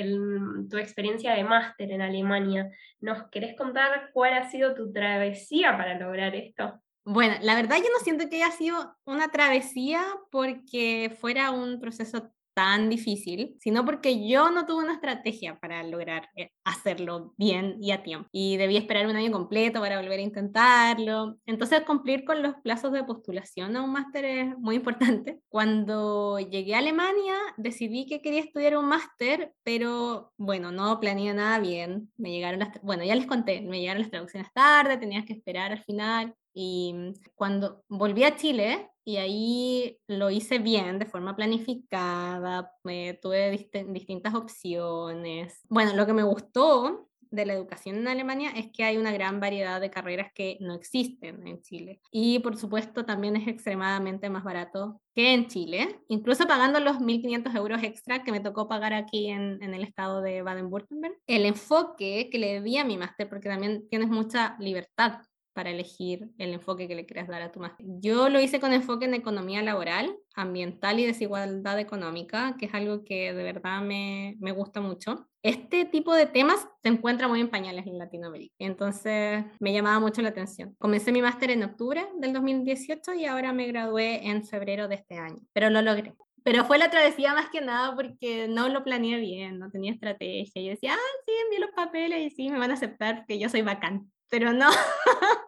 [0.69, 5.97] tu experiencia de máster en Alemania, ¿nos querés contar cuál ha sido tu travesía para
[5.97, 6.81] lograr esto?
[7.05, 12.31] Bueno, la verdad yo no siento que haya sido una travesía porque fuera un proceso
[12.53, 17.91] tan difícil, sino porque yo no tuve una estrategia para lograr eh, hacerlo bien y
[17.91, 18.27] a tiempo.
[18.31, 21.37] Y debí esperar un año completo para volver a intentarlo.
[21.45, 25.39] Entonces, cumplir con los plazos de postulación a un máster es muy importante.
[25.49, 31.57] Cuando llegué a Alemania, decidí que quería estudiar un máster, pero bueno, no planeé nada
[31.59, 32.11] bien.
[32.17, 35.71] Me llegaron las, bueno, ya les conté, me llegaron las traducciones tarde, tenías que esperar
[35.71, 36.35] al final.
[36.53, 43.15] Y mm, cuando volví a Chile, y ahí lo hice bien, de forma planificada, me
[43.15, 43.49] tuve
[43.87, 45.61] distintas opciones.
[45.69, 49.39] Bueno, lo que me gustó de la educación en Alemania es que hay una gran
[49.39, 52.01] variedad de carreras que no existen en Chile.
[52.11, 57.55] Y por supuesto también es extremadamente más barato que en Chile, incluso pagando los 1.500
[57.55, 61.17] euros extra que me tocó pagar aquí en, en el estado de Baden-Württemberg.
[61.25, 65.21] El enfoque que le di a mi máster, porque también tienes mucha libertad
[65.53, 67.85] para elegir el enfoque que le quieras dar a tu máster.
[67.99, 73.03] Yo lo hice con enfoque en economía laboral, ambiental y desigualdad económica, que es algo
[73.03, 75.27] que de verdad me, me gusta mucho.
[75.41, 80.21] Este tipo de temas se encuentra muy en pañales en Latinoamérica, entonces me llamaba mucho
[80.21, 80.75] la atención.
[80.79, 85.17] Comencé mi máster en octubre del 2018 y ahora me gradué en febrero de este
[85.17, 86.13] año, pero lo logré.
[86.43, 90.61] Pero fue la travesía más que nada porque no lo planeé bien, no tenía estrategia.
[90.61, 93.47] Yo decía, ah, sí, envío los papeles y sí, me van a aceptar porque yo
[93.47, 94.69] soy bacán pero no,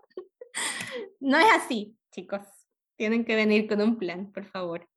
[1.24, 2.42] no es así, chicos.
[2.96, 4.88] Tienen que venir con un plan, por favor.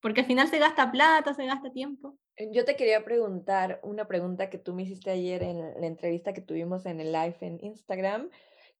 [0.00, 2.18] Porque al final se gasta plata, se gasta tiempo.
[2.36, 6.32] Eh, yo te quería preguntar una pregunta que tú me hiciste ayer en la entrevista
[6.32, 8.30] que tuvimos en el live en Instagram.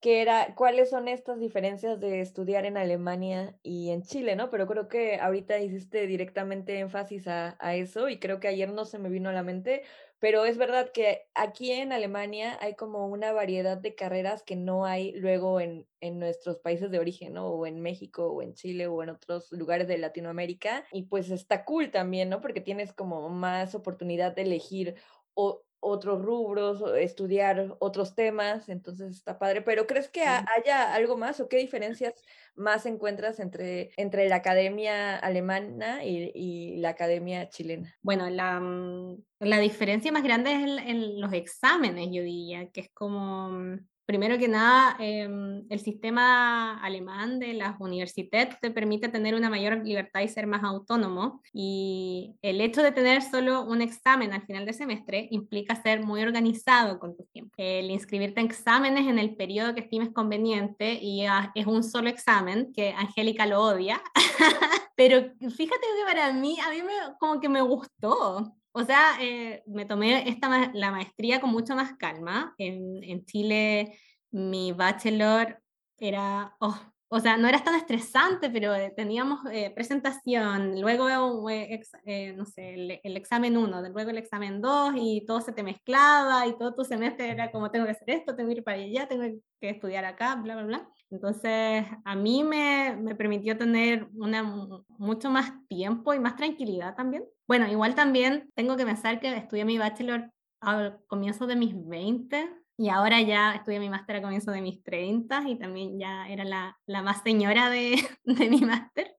[0.01, 4.51] que era cuáles son estas diferencias de estudiar en Alemania y en Chile, ¿no?
[4.51, 8.85] Pero creo que ahorita hiciste directamente énfasis a, a eso y creo que ayer no
[8.85, 9.85] se me vino a la mente,
[10.23, 14.87] pero es verdad que aquí en Alemania hay como una variedad de carreras que no
[14.87, 17.49] hay luego en, en nuestros países de origen, ¿no?
[17.49, 20.85] O en México, o en Chile, o en otros lugares de Latinoamérica.
[20.93, 22.41] Y pues está cool también, ¿no?
[22.41, 24.95] Porque tienes como más oportunidad de elegir
[25.35, 29.63] o otros rubros, estudiar otros temas, entonces está padre.
[29.63, 32.15] Pero ¿crees que haya algo más o qué diferencias
[32.55, 37.95] más encuentras entre, entre la academia alemana y, la academia chilena?
[38.01, 42.91] Bueno, la, mm, la diferencia más grande es en los exámenes, yo diría, que es
[42.91, 49.35] como mm, Primero que nada, em, el sistema alemán de las universidades te permite tener
[49.35, 51.41] una mayor libertad y ser más autónomo.
[51.53, 56.23] Y el hecho de tener solo un examen al final del semestre implica ser muy
[56.23, 57.55] organizado con tu tiempo.
[57.57, 62.73] El inscribirte en exámenes en el periodo que estimes conveniente y es un solo examen,
[62.73, 64.03] que Angélica lo odia.
[64.97, 68.55] Pero fíjate que para mí, a mí me, como que me gustó.
[68.73, 72.55] O sea, eh, me tomé esta, la maestría con mucho más calma.
[72.59, 73.99] En, en Chile
[74.31, 75.63] mi bachelor
[75.99, 76.75] era, oh,
[77.09, 83.17] o sea, no era tan estresante, pero eh, teníamos eh, presentación, luego, no sé, el,
[83.17, 87.31] examen 1, luego el examen 2 y todo se te mezclaba y todo tu semestre
[87.31, 89.25] era como tengo que hacer esto, tengo que ir para allá, tengo
[89.61, 90.89] que estudiar acá, bla, bla, bla.
[91.13, 94.43] Entonces, a mí me, me permitió tener una,
[94.89, 97.25] mucho más tiempo y más tranquilidad también.
[97.47, 102.51] Bueno, igual también tengo que pensar que estudié mi bachelor al comienzo de mis 20
[102.79, 106.45] y ahora ya estudié mi máster a comienzo de mis 30 y también ya era
[106.45, 109.15] la, la más señora de, de mi máster.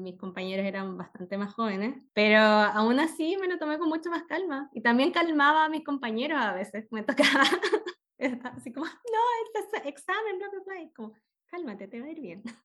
[0.00, 4.24] mis compañeros eran bastante más jóvenes, pero aún así me lo tomé con mucho más
[4.24, 6.88] calma y también calmaba a mis compañeros a veces.
[6.90, 7.44] Me tocaba
[8.56, 10.82] así como, no, este es examen, bla, bla, bla.
[10.82, 11.14] Y como,
[11.46, 12.42] cálmate, te va a ir bien.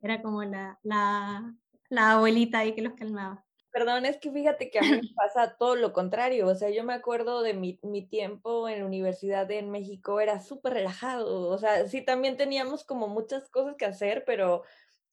[0.00, 1.54] Era como la, la,
[1.88, 3.44] la abuelita ahí que los calmaba.
[3.70, 6.46] Perdón, es que fíjate que a mí pasa todo lo contrario.
[6.48, 10.40] O sea, yo me acuerdo de mi, mi tiempo en la universidad en México, era
[10.40, 11.48] súper relajado.
[11.50, 14.62] O sea, sí, también teníamos como muchas cosas que hacer, pero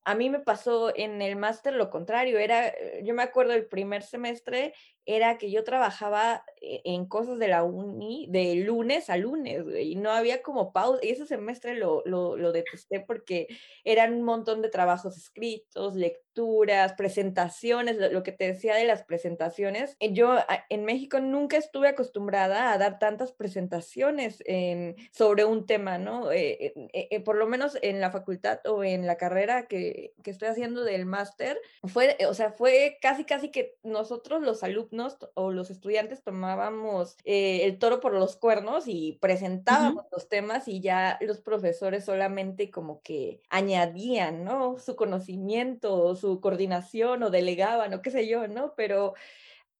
[0.05, 2.39] a mí me pasó en el máster lo contrario.
[2.39, 4.73] Era, yo me acuerdo el primer semestre
[5.05, 9.95] era que yo trabajaba e, en cosas de la uni de lunes a lunes, y
[9.95, 10.99] no había como pausa.
[11.03, 13.47] Y ese semestre lo, lo, detesté porque
[13.83, 19.97] eran un montón de trabajos escritos, lecturas, presentaciones, lo, que te decía de las presentaciones.
[19.99, 20.37] Eh, yo
[20.69, 26.31] en México nunca estuve acostumbrada a dar tantas presentaciones en, sobre un tema, ¿no?
[26.31, 29.92] Eh, eh, por lo menos en la facultad o en la carrera que,
[30.23, 35.17] que estoy haciendo del máster, fue, o sea, fue casi, casi que nosotros los alumnos
[35.35, 40.81] o los estudiantes tomábamos eh, el toro por los cuernos y presentábamos los temas y
[40.81, 44.79] ya los profesores solamente como que añadían, ¿no?
[44.79, 48.73] Su conocimiento, su coordinación o delegaban o qué sé yo, ¿no?
[48.75, 49.13] Pero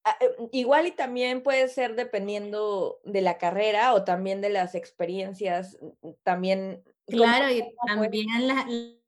[0.04, 4.76] ah, eh, igual y también puede ser dependiendo de la carrera o también de las
[4.76, 6.84] experiencias, mm, también.
[7.06, 8.65] Claro, y también la,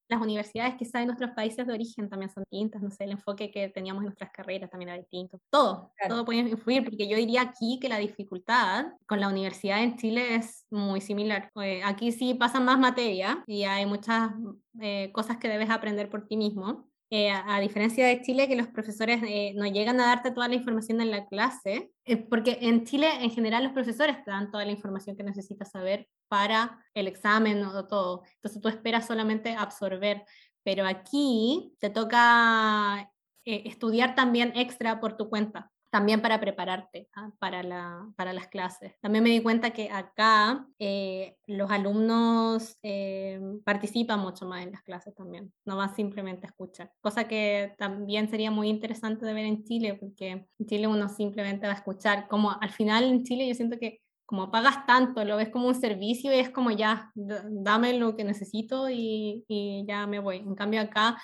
[0.08, 3.52] las universidades quizás en nuestros países de origen también son distintas, no sé, el enfoque
[3.52, 5.40] que teníamos en nuestras carreras también era distinto.
[5.50, 9.98] Todo, todo puede influir, porque yo diría aquí que la dificultad con la universidad en
[9.98, 11.50] Chile es muy similar.
[11.62, 14.32] Eh, aquí sí pasan más materia y hay muchas
[14.80, 16.88] eh, cosas que debes aprender por ti mismo.
[17.12, 19.22] Eh, a, diferencia de Chile, que los profesores
[19.56, 21.92] no llegan a darte toda la información en la clase,
[22.30, 26.08] porque en Chile en general los profesores te dan toda la información que necesitas saber
[26.28, 28.24] para el examen o todo.
[28.36, 30.24] Entonces tú esperas solamente absorber,
[30.64, 33.12] pero aquí te toca
[33.46, 37.30] eh, estudiar también extra por tu cuenta, también para prepararte ¿ah?
[37.38, 39.00] para, la, para las clases.
[39.00, 44.82] También me di cuenta que acá eh, los alumnos eh, participan mucho más en las
[44.82, 49.46] clases también, no van simplemente a escuchar, cosa que también sería muy interesante de ver
[49.46, 53.48] en Chile, porque en Chile uno simplemente va a escuchar, como al final en Chile
[53.48, 57.12] yo siento que como pagas tanto, lo ves como un servicio y es como ya,
[57.16, 60.38] dame lo que necesito y, y ya me voy.
[60.38, 61.18] En cambio acá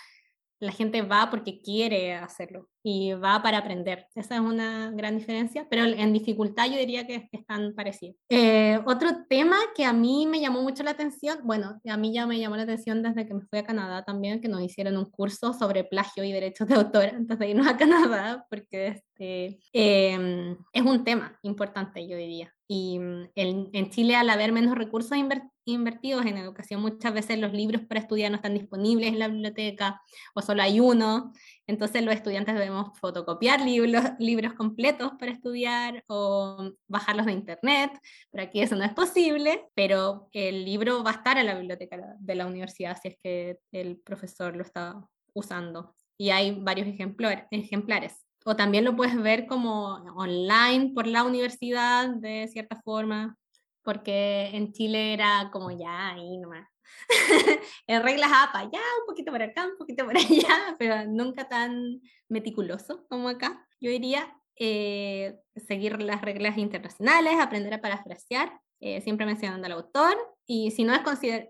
[0.60, 4.08] la gente va porque quiere hacerlo y va para aprender.
[4.16, 8.16] Esa es una gran diferencia, pero en dificultad yo diría que están parecidos.
[8.30, 12.26] Eh, otro tema que a mí me llamó mucho la atención, bueno, a mí ya
[12.26, 15.06] me llamó la atención desde que me fui a Canadá también, que nos hicieron un
[15.06, 20.58] curso sobre plagio y derechos de autor antes de irnos a Canadá, porque este, em,
[20.74, 22.54] es un tema importante, yo diría.
[22.68, 25.18] Y mm, en, en Chile, al haber menos recursos
[25.66, 30.02] invertidos en educación, muchas veces los libros para estudiar no están disponibles en la biblioteca
[30.34, 31.34] o solo hay uno.
[31.72, 37.92] Entonces los estudiantes debemos fotocopiar libros, libros completos para estudiar o bajarlos de internet.
[38.30, 41.98] Por aquí eso no es posible, pero el libro va a estar en la biblioteca
[42.20, 45.02] de la universidad si es que el profesor lo está
[45.34, 45.96] usando.
[46.18, 48.28] Y hay varios ejemplares.
[48.44, 53.38] O también lo puedes ver como online por la universidad de cierta forma,
[53.82, 56.68] porque en Chile era como ya ahí nomás.
[57.88, 62.02] en reglas APA, ya un poquito por acá, un poquito por allá, pero nunca tan
[62.30, 63.68] meticuloso como acá.
[63.80, 70.18] Yo diría eh, seguir las reglas internacionales, aprender a parafrasear, eh, siempre mencionando al autor,
[70.46, 71.02] y si no, es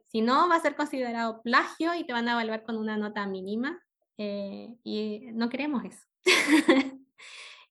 [0.07, 3.25] si no va a ser considerado plagio y te van a evaluar con una nota
[3.25, 3.81] mínima,
[4.17, 6.05] eh, y no queremos eso.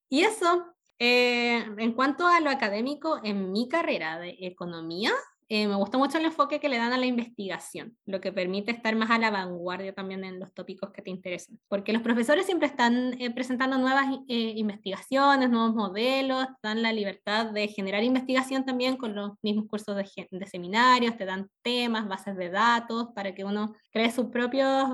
[0.08, 0.66] y eso,
[0.98, 5.12] eh, en cuanto a lo académico, en mi carrera de economía,
[5.50, 8.70] eh, me gustó mucho el enfoque que le dan a la investigación, lo que permite
[8.70, 12.46] estar más a la vanguardia también en los tópicos que te interesan, porque los profesores
[12.46, 18.96] siempre están eh, presentando nuevas investigaciones, nuevos modelos, dan la libertad de generar investigación también
[18.96, 23.44] con los mismos cursos de, de seminarios, te dan temas, bases de datos para que
[23.44, 24.88] uno cree sus propios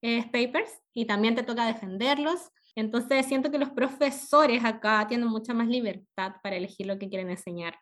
[0.00, 5.68] papers y también te toca defenderlos entonces siento que los profesores acá tienen mucha más
[5.68, 7.78] libertad para elegir lo que quieren enseñar.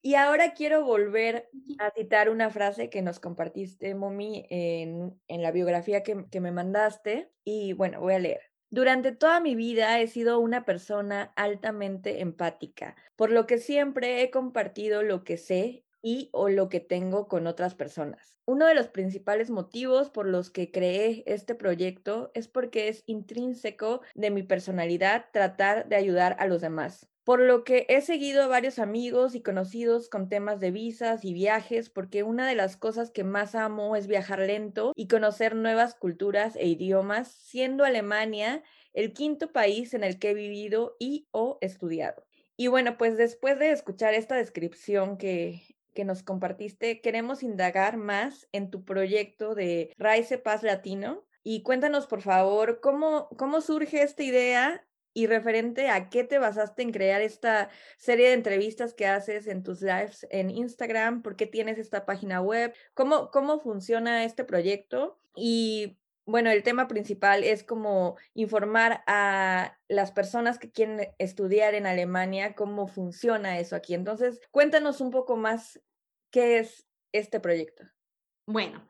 [0.00, 5.50] Y ahora quiero volver a citar una frase que nos compartiste, Momi, en, en la
[5.50, 7.32] biografía que, que me mandaste.
[7.44, 8.40] Y bueno, voy a leer.
[8.70, 14.30] Durante toda mi vida he sido una persona altamente empática, por lo que siempre he
[14.30, 18.38] compartido lo que sé y o lo que tengo con otras personas.
[18.46, 24.00] Uno de los principales motivos por los que creé este proyecto es porque es intrínseco
[24.14, 27.08] de mi personalidad tratar de ayudar a los demás.
[27.24, 31.34] Por lo que he seguido a varios amigos y conocidos con temas de visas y
[31.34, 35.94] viajes, porque una de las cosas que más amo es viajar lento y conocer nuevas
[35.94, 38.62] culturas e idiomas, siendo Alemania
[38.94, 42.24] el quinto país en el que he vivido y o estudiado.
[42.56, 48.46] Y bueno, pues después de escuchar esta descripción que que nos compartiste, queremos indagar más
[48.52, 51.26] en tu proyecto de Raice Paz Latino.
[51.42, 56.82] Y cuéntanos, por favor, cómo, cómo surge esta idea y referente a qué te basaste
[56.82, 61.46] en crear esta serie de entrevistas que haces en tus lives en Instagram, por qué
[61.48, 67.64] tienes esta página web, cómo, cómo funciona este proyecto y bueno, el tema principal es
[67.64, 73.94] como informar a las personas que quieren estudiar en Alemania cómo funciona eso aquí.
[73.94, 75.80] Entonces, cuéntanos un poco más
[76.30, 77.84] qué es este proyecto.
[78.46, 78.86] Bueno,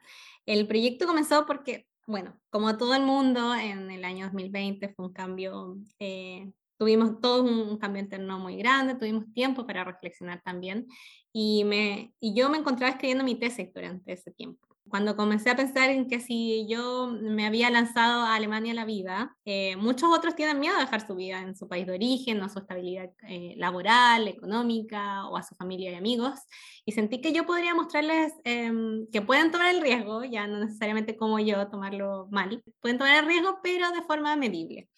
[0.46, 5.12] el proyecto comenzó porque, bueno, como todo el mundo, en el año 2020 fue un
[5.12, 10.86] cambio, eh, tuvimos todo un cambio interno muy grande, tuvimos tiempo para reflexionar también,
[11.32, 15.56] y, me, y yo me encontraba escribiendo mi tesis durante ese tiempo cuando comencé a
[15.56, 20.34] pensar en que si yo me había lanzado a Alemania la vida, eh, muchos otros
[20.34, 23.54] tienen miedo a dejar su vida en su país de origen, a su estabilidad eh,
[23.56, 26.40] laboral, económica o a su familia y amigos.
[26.84, 31.16] Y sentí que yo podría mostrarles em, que pueden tomar el riesgo, ya no necesariamente
[31.16, 34.88] como yo tomarlo mal, pueden tomar el riesgo, pero de forma medible.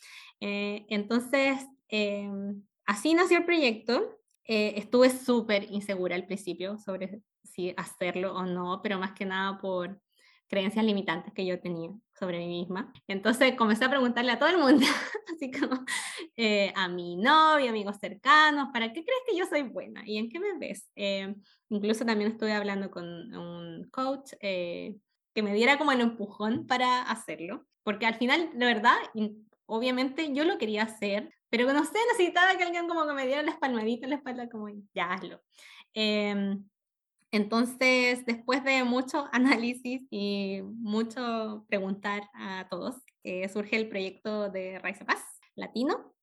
[0.41, 4.17] Eh, entonces, em, así nació el proyecto.
[4.53, 7.23] estuve súper insegura al principio sobre
[7.61, 10.01] si hacerlo o no, pero más que nada por
[10.49, 12.93] creencias limitantes que yo tenía sobre mí misma.
[13.07, 14.85] Entonces comencé a preguntarle a todo el mundo,
[15.35, 15.85] así como
[16.37, 20.03] eh, a mi novio, amigos cercanos, ¿para qué crees que yo soy buena?
[20.05, 20.91] ¿Y en qué me ves?
[20.97, 21.35] Eh,
[21.69, 24.97] incluso también estuve hablando con un coach eh,
[25.35, 28.97] que me diera como el empujón para hacerlo, porque al final, de verdad,
[29.67, 33.43] obviamente yo lo quería hacer, pero no sé, necesitaba que alguien como que me diera
[33.43, 35.41] las palmaditas en la espalda, como ya hazlo.
[35.95, 36.65] Em,
[37.33, 44.79] entonces, después de mucho análisis y mucho preguntar a todos, eh, surge el proyecto de
[44.79, 45.21] Raice Paz
[45.55, 46.15] Latino.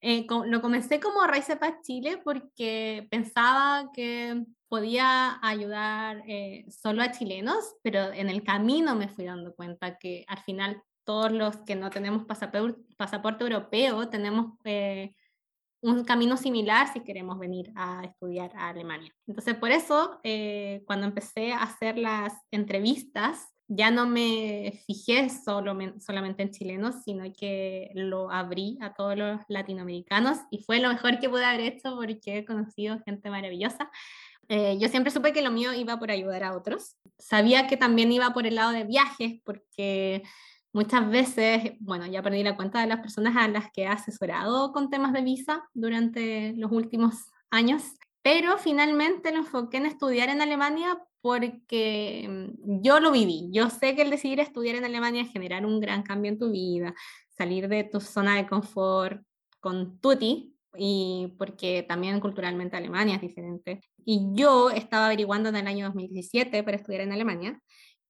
[0.00, 7.10] Eh, lo comencé como Raice Paz Chile porque pensaba que podía ayudar eh, solo a
[7.10, 11.74] chilenos, pero en el camino me fui dando cuenta que al final todos los que
[11.74, 14.58] no tenemos pasaporte, pasaporte europeo tenemos
[15.84, 19.12] un camino similar si queremos venir a estudiar a Alemania.
[19.26, 25.76] Entonces, por eso, eh, cuando empecé a hacer las entrevistas, ya no me fijé solo,
[26.00, 31.18] solamente en chilenos, sino que lo abrí a todos los latinoamericanos y fue lo mejor
[31.18, 33.90] que pude haber hecho porque he conocido gente maravillosa.
[34.48, 36.96] Eh, yo siempre supe que lo mío iba por ayudar a otros.
[37.18, 40.22] Sabía que también iba por el lado de viajes porque
[40.74, 44.72] Muchas veces, bueno, ya perdí la cuenta de las personas a las que he asesorado
[44.72, 47.14] con temas de visa durante los últimos
[47.50, 47.82] años.
[48.22, 53.50] pero finalmente lo enfoqué en estudiar en Alemania porque mm, yo lo viví.
[53.52, 56.50] Yo sé que el decidir estudiar en Alemania es generar un gran cambio en tu
[56.50, 56.94] vida,
[57.36, 59.22] salir de tu zona de confort
[59.60, 63.80] con tutti, y porque también culturalmente Alemania es diferente.
[64.04, 67.60] Y yo estaba averiguando en el año 2017 para estudiar en Alemania,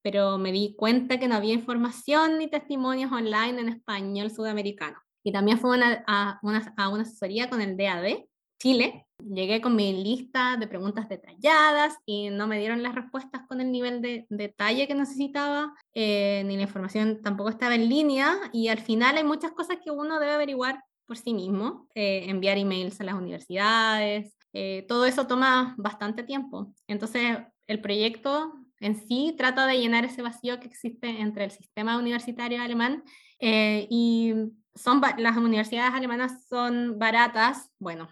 [0.05, 4.99] pero me di cuenta que no había información ni testimonios online en español sudamericano.
[5.23, 8.19] Y también fue a, una, a una asesoría con el DAD
[8.61, 9.07] Chile.
[9.17, 13.71] Llegué con mi lista de preguntas detalladas y no me dieron las respuestas con el
[13.71, 18.81] nivel de detalle que necesitaba, eh, ni la información tampoco estaba en línea y al
[18.81, 23.05] final hay muchas cosas que uno debe averiguar por sí mismo, eh, enviar emails a
[23.05, 26.75] las universidades, eh, todo eso toma bastante tiempo.
[26.85, 31.97] Entonces, el proyecto en sí trata de llenar ese vacío que existe entre el sistema
[31.97, 33.03] universitario alemán
[33.39, 34.33] eh, y
[34.75, 38.09] son las universidades alemanas son baratas, bueno,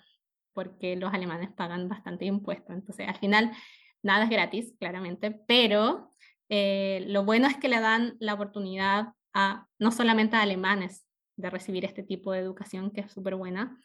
[0.53, 3.51] porque los alemanes pagan bastante impuestos, entonces al final
[4.01, 6.11] nada es gratis, claramente, pero
[6.49, 11.03] lo bueno es que le dan la oportunidad a no solamente a alemanes,
[11.35, 13.79] de recibir este tipo de educación que es súper buena,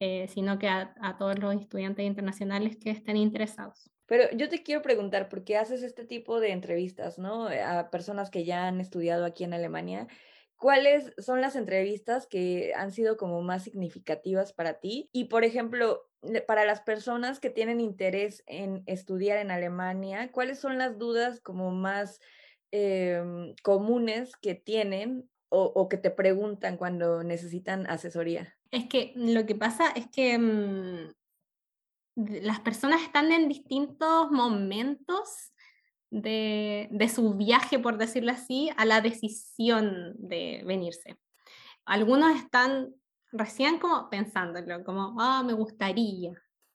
[0.00, 3.90] eh, sino que a, todos los estudiantes internacionales que estén interesados.
[4.06, 7.48] Pero yo te quiero preguntar, ¿por qué haces este tipo de entrevistas, ¿no?
[7.48, 10.08] A personas que ya han estudiado aquí en Alemania.
[10.56, 15.08] ¿Cuáles son las entrevistas que han sido como más significativas para ti?
[15.12, 16.08] Y, por ejemplo,
[16.46, 21.72] para las personas que tienen interés en estudiar en Alemania, ¿cuáles son las dudas como
[21.72, 22.20] más
[22.70, 28.56] em, comunes que tienen o, que te preguntan cuando necesitan asesoría?
[28.70, 31.12] Es que lo que pasa es que mm,
[32.14, 35.52] las personas están en distintos momentos
[36.10, 41.18] de, su viaje, por decirlo así, a la decisión de venirse.
[41.84, 42.94] Algunos están
[43.32, 46.32] recién como pensándolo, como, ah, me gustaría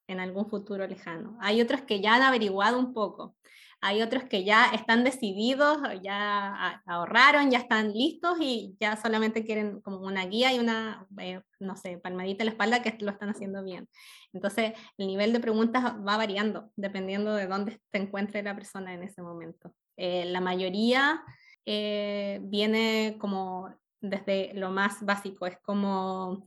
[0.07, 1.37] en algún futuro lejano.
[1.39, 3.35] Hay otros que ya han averiguado un poco
[3.81, 9.81] hay otros que ya están decididos, ya ahorraron, ya están listos y ya solamente quieren
[9.81, 13.29] como una guía y una, eh, no sé, palmadita en la espalda que lo están
[13.29, 13.87] haciendo bien.
[14.33, 19.03] Entonces, el nivel de preguntas va variando dependiendo de dónde se encuentre la persona en
[19.03, 19.73] ese momento.
[19.95, 21.23] Eh, la mayoría
[21.65, 23.69] eh, viene como
[24.01, 26.45] desde lo más básico, es como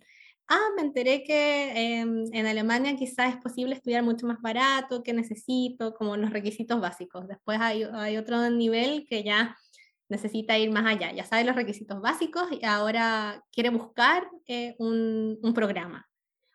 [0.50, 5.12] ah, me enteré que em, en Alemania quizás es posible estudiar mucho más barato, que
[5.12, 7.26] necesito, como los requisitos básicos.
[7.28, 9.56] Después hay, hay otro nivel que ya
[10.08, 15.38] necesita ir más allá, ya sabe los requisitos básicos y ahora quiere buscar eh, un,
[15.40, 16.08] un, programa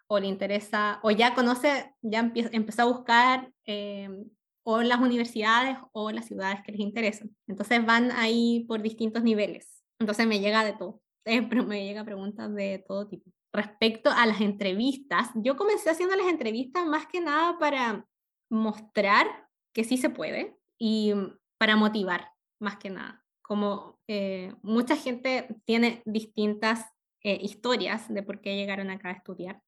[0.08, 4.30] o le interesa, o ya conoce, ya empezó a buscar em,
[4.64, 7.36] o las universidades o las ciudades que les interesan.
[7.48, 9.84] Entonces van ahí por distintos niveles.
[10.00, 14.26] Entonces me llega de todo, eh, pero me llega preguntas de todo tipo respecto a
[14.26, 18.06] las entrevistas, yo comencé haciendo las entrevistas más que nada para
[18.49, 19.28] mostrar
[19.74, 21.14] que sí se puede y
[21.58, 23.24] para motivar, más que nada.
[23.41, 26.86] Como eh, mucha gente tiene distintas
[27.24, 29.62] eh, historias de por qué llegaron acá a estudiar.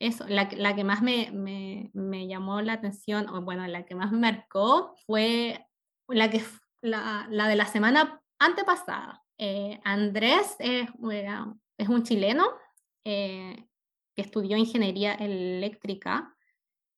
[0.00, 3.94] Eso, la, la que más me, me, me, llamó la atención, o bueno, la que
[3.94, 5.66] más me marcó fue
[6.08, 6.42] la, que,
[6.82, 9.22] la, la de la semana antepasada.
[9.38, 10.88] Eh, Andrés es,
[11.78, 12.46] es un chileno
[13.04, 13.66] eh,
[14.14, 16.34] que estudió ingeniería eléctrica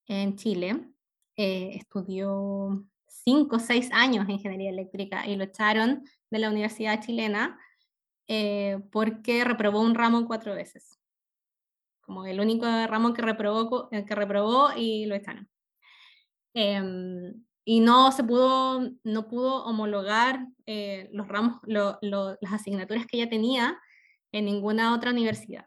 [0.07, 0.89] en Chile.
[1.37, 7.59] Eh, estudió cinco o seis años ingeniería eléctrica y lo echaron de la Universidad Chilena
[8.29, 10.99] eh, porque reprobó un ramo cuatro veces.
[12.03, 15.49] Como el único ramo que reprobó, que reprobó y lo echaron.
[16.55, 20.47] Em, y no se pudo, no pudo homologar
[21.13, 23.79] los ramos, las asignaturas que ella tenía
[24.33, 25.67] en ninguna otra universidad.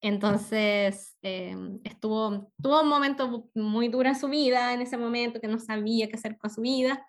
[0.00, 5.48] Entonces, em, estuvo, tuvo un momento muy duro en su vida, en ese momento que
[5.48, 7.04] no sabía qué hacer con su vida,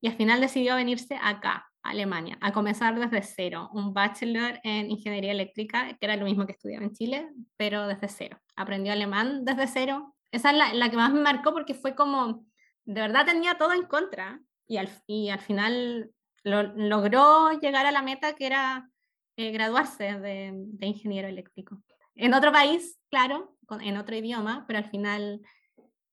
[0.00, 4.90] y al final decidió venirse acá, a Alemania, a comenzar desde cero, un bachelor en
[4.90, 8.38] ingeniería eléctrica, que era lo mismo que estudiaba en Chile, pero desde cero.
[8.56, 10.14] Aprendió alemán desde cero.
[10.32, 12.46] Esa es la, la que más me marcó porque fue como,
[12.84, 16.10] de verdad tenía todo en contra, y al, y al final
[16.42, 18.90] lo, logró llegar a la meta que era
[19.36, 21.82] eh, graduarse de, de ingeniero eléctrico
[22.16, 25.40] en otro país, claro, en otro idioma, pero al final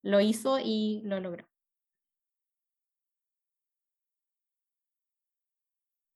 [0.02, 1.48] lo hizo y lo logró.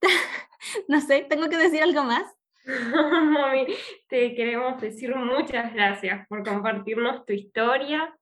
[0.87, 2.23] no sé, tengo que decir algo más.
[4.09, 8.17] Te queremos decir muchas gracias por compartirnos tu historia,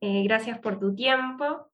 [0.00, 1.70] eh, gracias por tu tiempo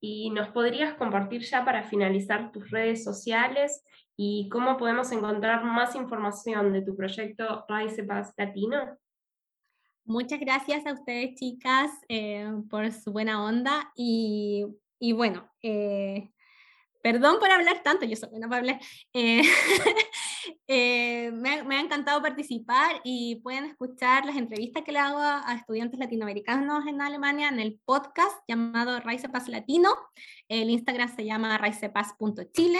[0.00, 3.84] y nos podrías compartir ya para finalizar tus redes sociales
[4.22, 8.98] y cómo podemos encontrar más información de tu proyecto Pass Latino?
[10.04, 13.90] Muchas gracias a ustedes, chicas, eh, por su buena onda.
[13.96, 14.66] Y,
[14.98, 16.28] y bueno, eh,
[17.02, 18.80] Perdón por hablar tanto, yo soy buena para hablar.
[19.14, 19.40] Eh,
[20.72, 25.98] eh, me, ha encantado participar y pueden escuchar las entrevistas que le hago a, estudiantes
[25.98, 29.90] latinoamericanos en Alemania en el podcast llamado Raicepas Latino.
[30.46, 32.78] El Instagram se llama raicepas.chile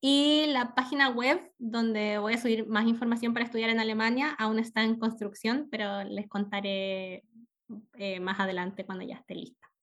[0.00, 4.60] y la página web donde voy a subir más información para estudiar en Alemania aún
[4.60, 7.24] está en construcción, pero les contaré
[7.98, 9.73] eh, más adelante cuando ya esté lista.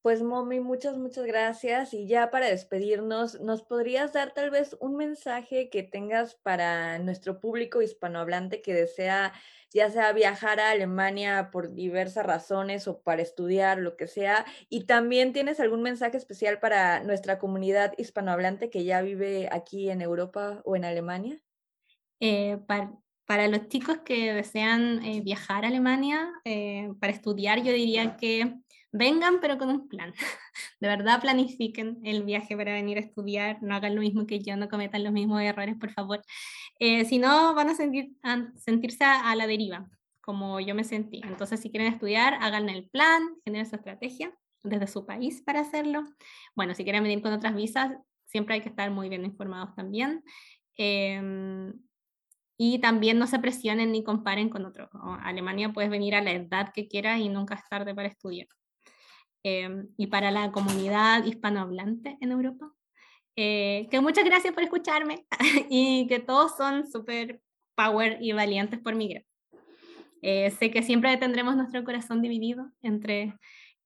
[0.00, 1.92] Pues Momi, muchas, muchas gracias.
[1.92, 7.40] Y ya para despedirnos, ¿nos podrías dar tal vez un mensaje que tengas para nuestro
[7.40, 9.32] público hispanohablante que desea,
[9.70, 14.46] ya sea viajar a Alemania por diversas razones o para estudiar, lo que sea?
[14.68, 20.00] Y también tienes algún mensaje especial para nuestra comunidad hispanohablante que ya vive aquí en
[20.00, 21.42] Europa o en Alemania?
[22.20, 28.16] Eh, para, los chicos que desean eh, viajar a Alemania eh, para estudiar, yo diría
[28.16, 28.54] que
[28.92, 30.12] vengan pero con un plan.
[30.80, 34.56] De verdad planifiquen el viaje para venir a estudiar, no hagan lo mismo que yo,
[34.56, 36.22] no cometan los mismos errores, por favor.
[36.78, 39.88] Eh, si no, van a, sentir, a sentirse a, la deriva,
[40.20, 41.20] como yo me sentí.
[41.24, 44.32] Entonces, si quieren estudiar, hagan el plan, generen su estrategia
[44.62, 46.04] desde su país para hacerlo.
[46.54, 47.92] Bueno, si quieren venir con otras visas,
[48.26, 50.22] siempre hay que estar muy bien informados también.
[50.76, 51.72] Em,
[52.56, 54.88] y también no se presionen ni comparen con otros.
[55.22, 58.48] Alemania puedes venir a la edad que quieras y nunca es tarde para estudiar.
[59.44, 62.72] Em, y para la comunidad hispanohablante en Europa.
[63.36, 65.24] Eh, que muchas gracias por escucharme
[65.70, 67.40] y que todos son súper
[67.76, 69.24] power y valientes por migrar.
[70.22, 73.34] Eh, sé que siempre tendremos nuestro corazón dividido entre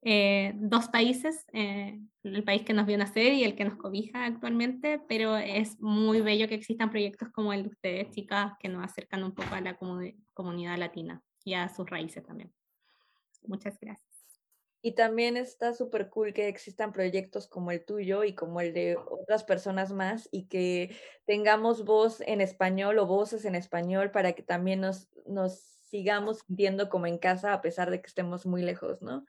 [0.00, 4.98] eh, dos países, el país que nos vio nacer y el que nos cobija actualmente,
[5.06, 9.22] pero es muy bello que existan proyectos como el de ustedes, chicas, que nos acercan
[9.22, 9.76] un poco a la
[10.32, 12.50] comunidad latina y a sus raíces también.
[13.46, 14.11] Muchas gracias.
[14.82, 18.96] Y también está súper cool que existan proyectos como el tuyo y como el de
[18.96, 24.42] otras personas más y que tengamos voz en español o voces en español para que
[24.42, 25.52] también nos, nos
[25.88, 29.24] sigamos sintiendo como en casa a pesar de que estemos muy lejos, ¿no?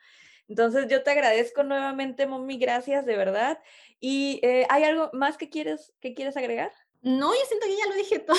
[0.48, 3.60] Entonces yo te agradezco nuevamente, Mommy, gracias de verdad.
[4.00, 6.72] ¿Y eh, hay algo más que quieres, que quieres agregar?
[7.02, 8.38] No, yo siento que ya lo dije todo.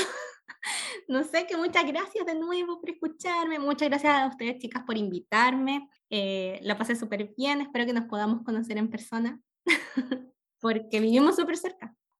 [1.09, 4.97] No sé, que muchas gracias de nuevo por escucharme, muchas gracias a ustedes chicas por
[4.97, 9.41] invitarme, eh, la pasé súper bien, espero que nos podamos conocer en persona,
[10.61, 11.95] porque vivimos súper cerca.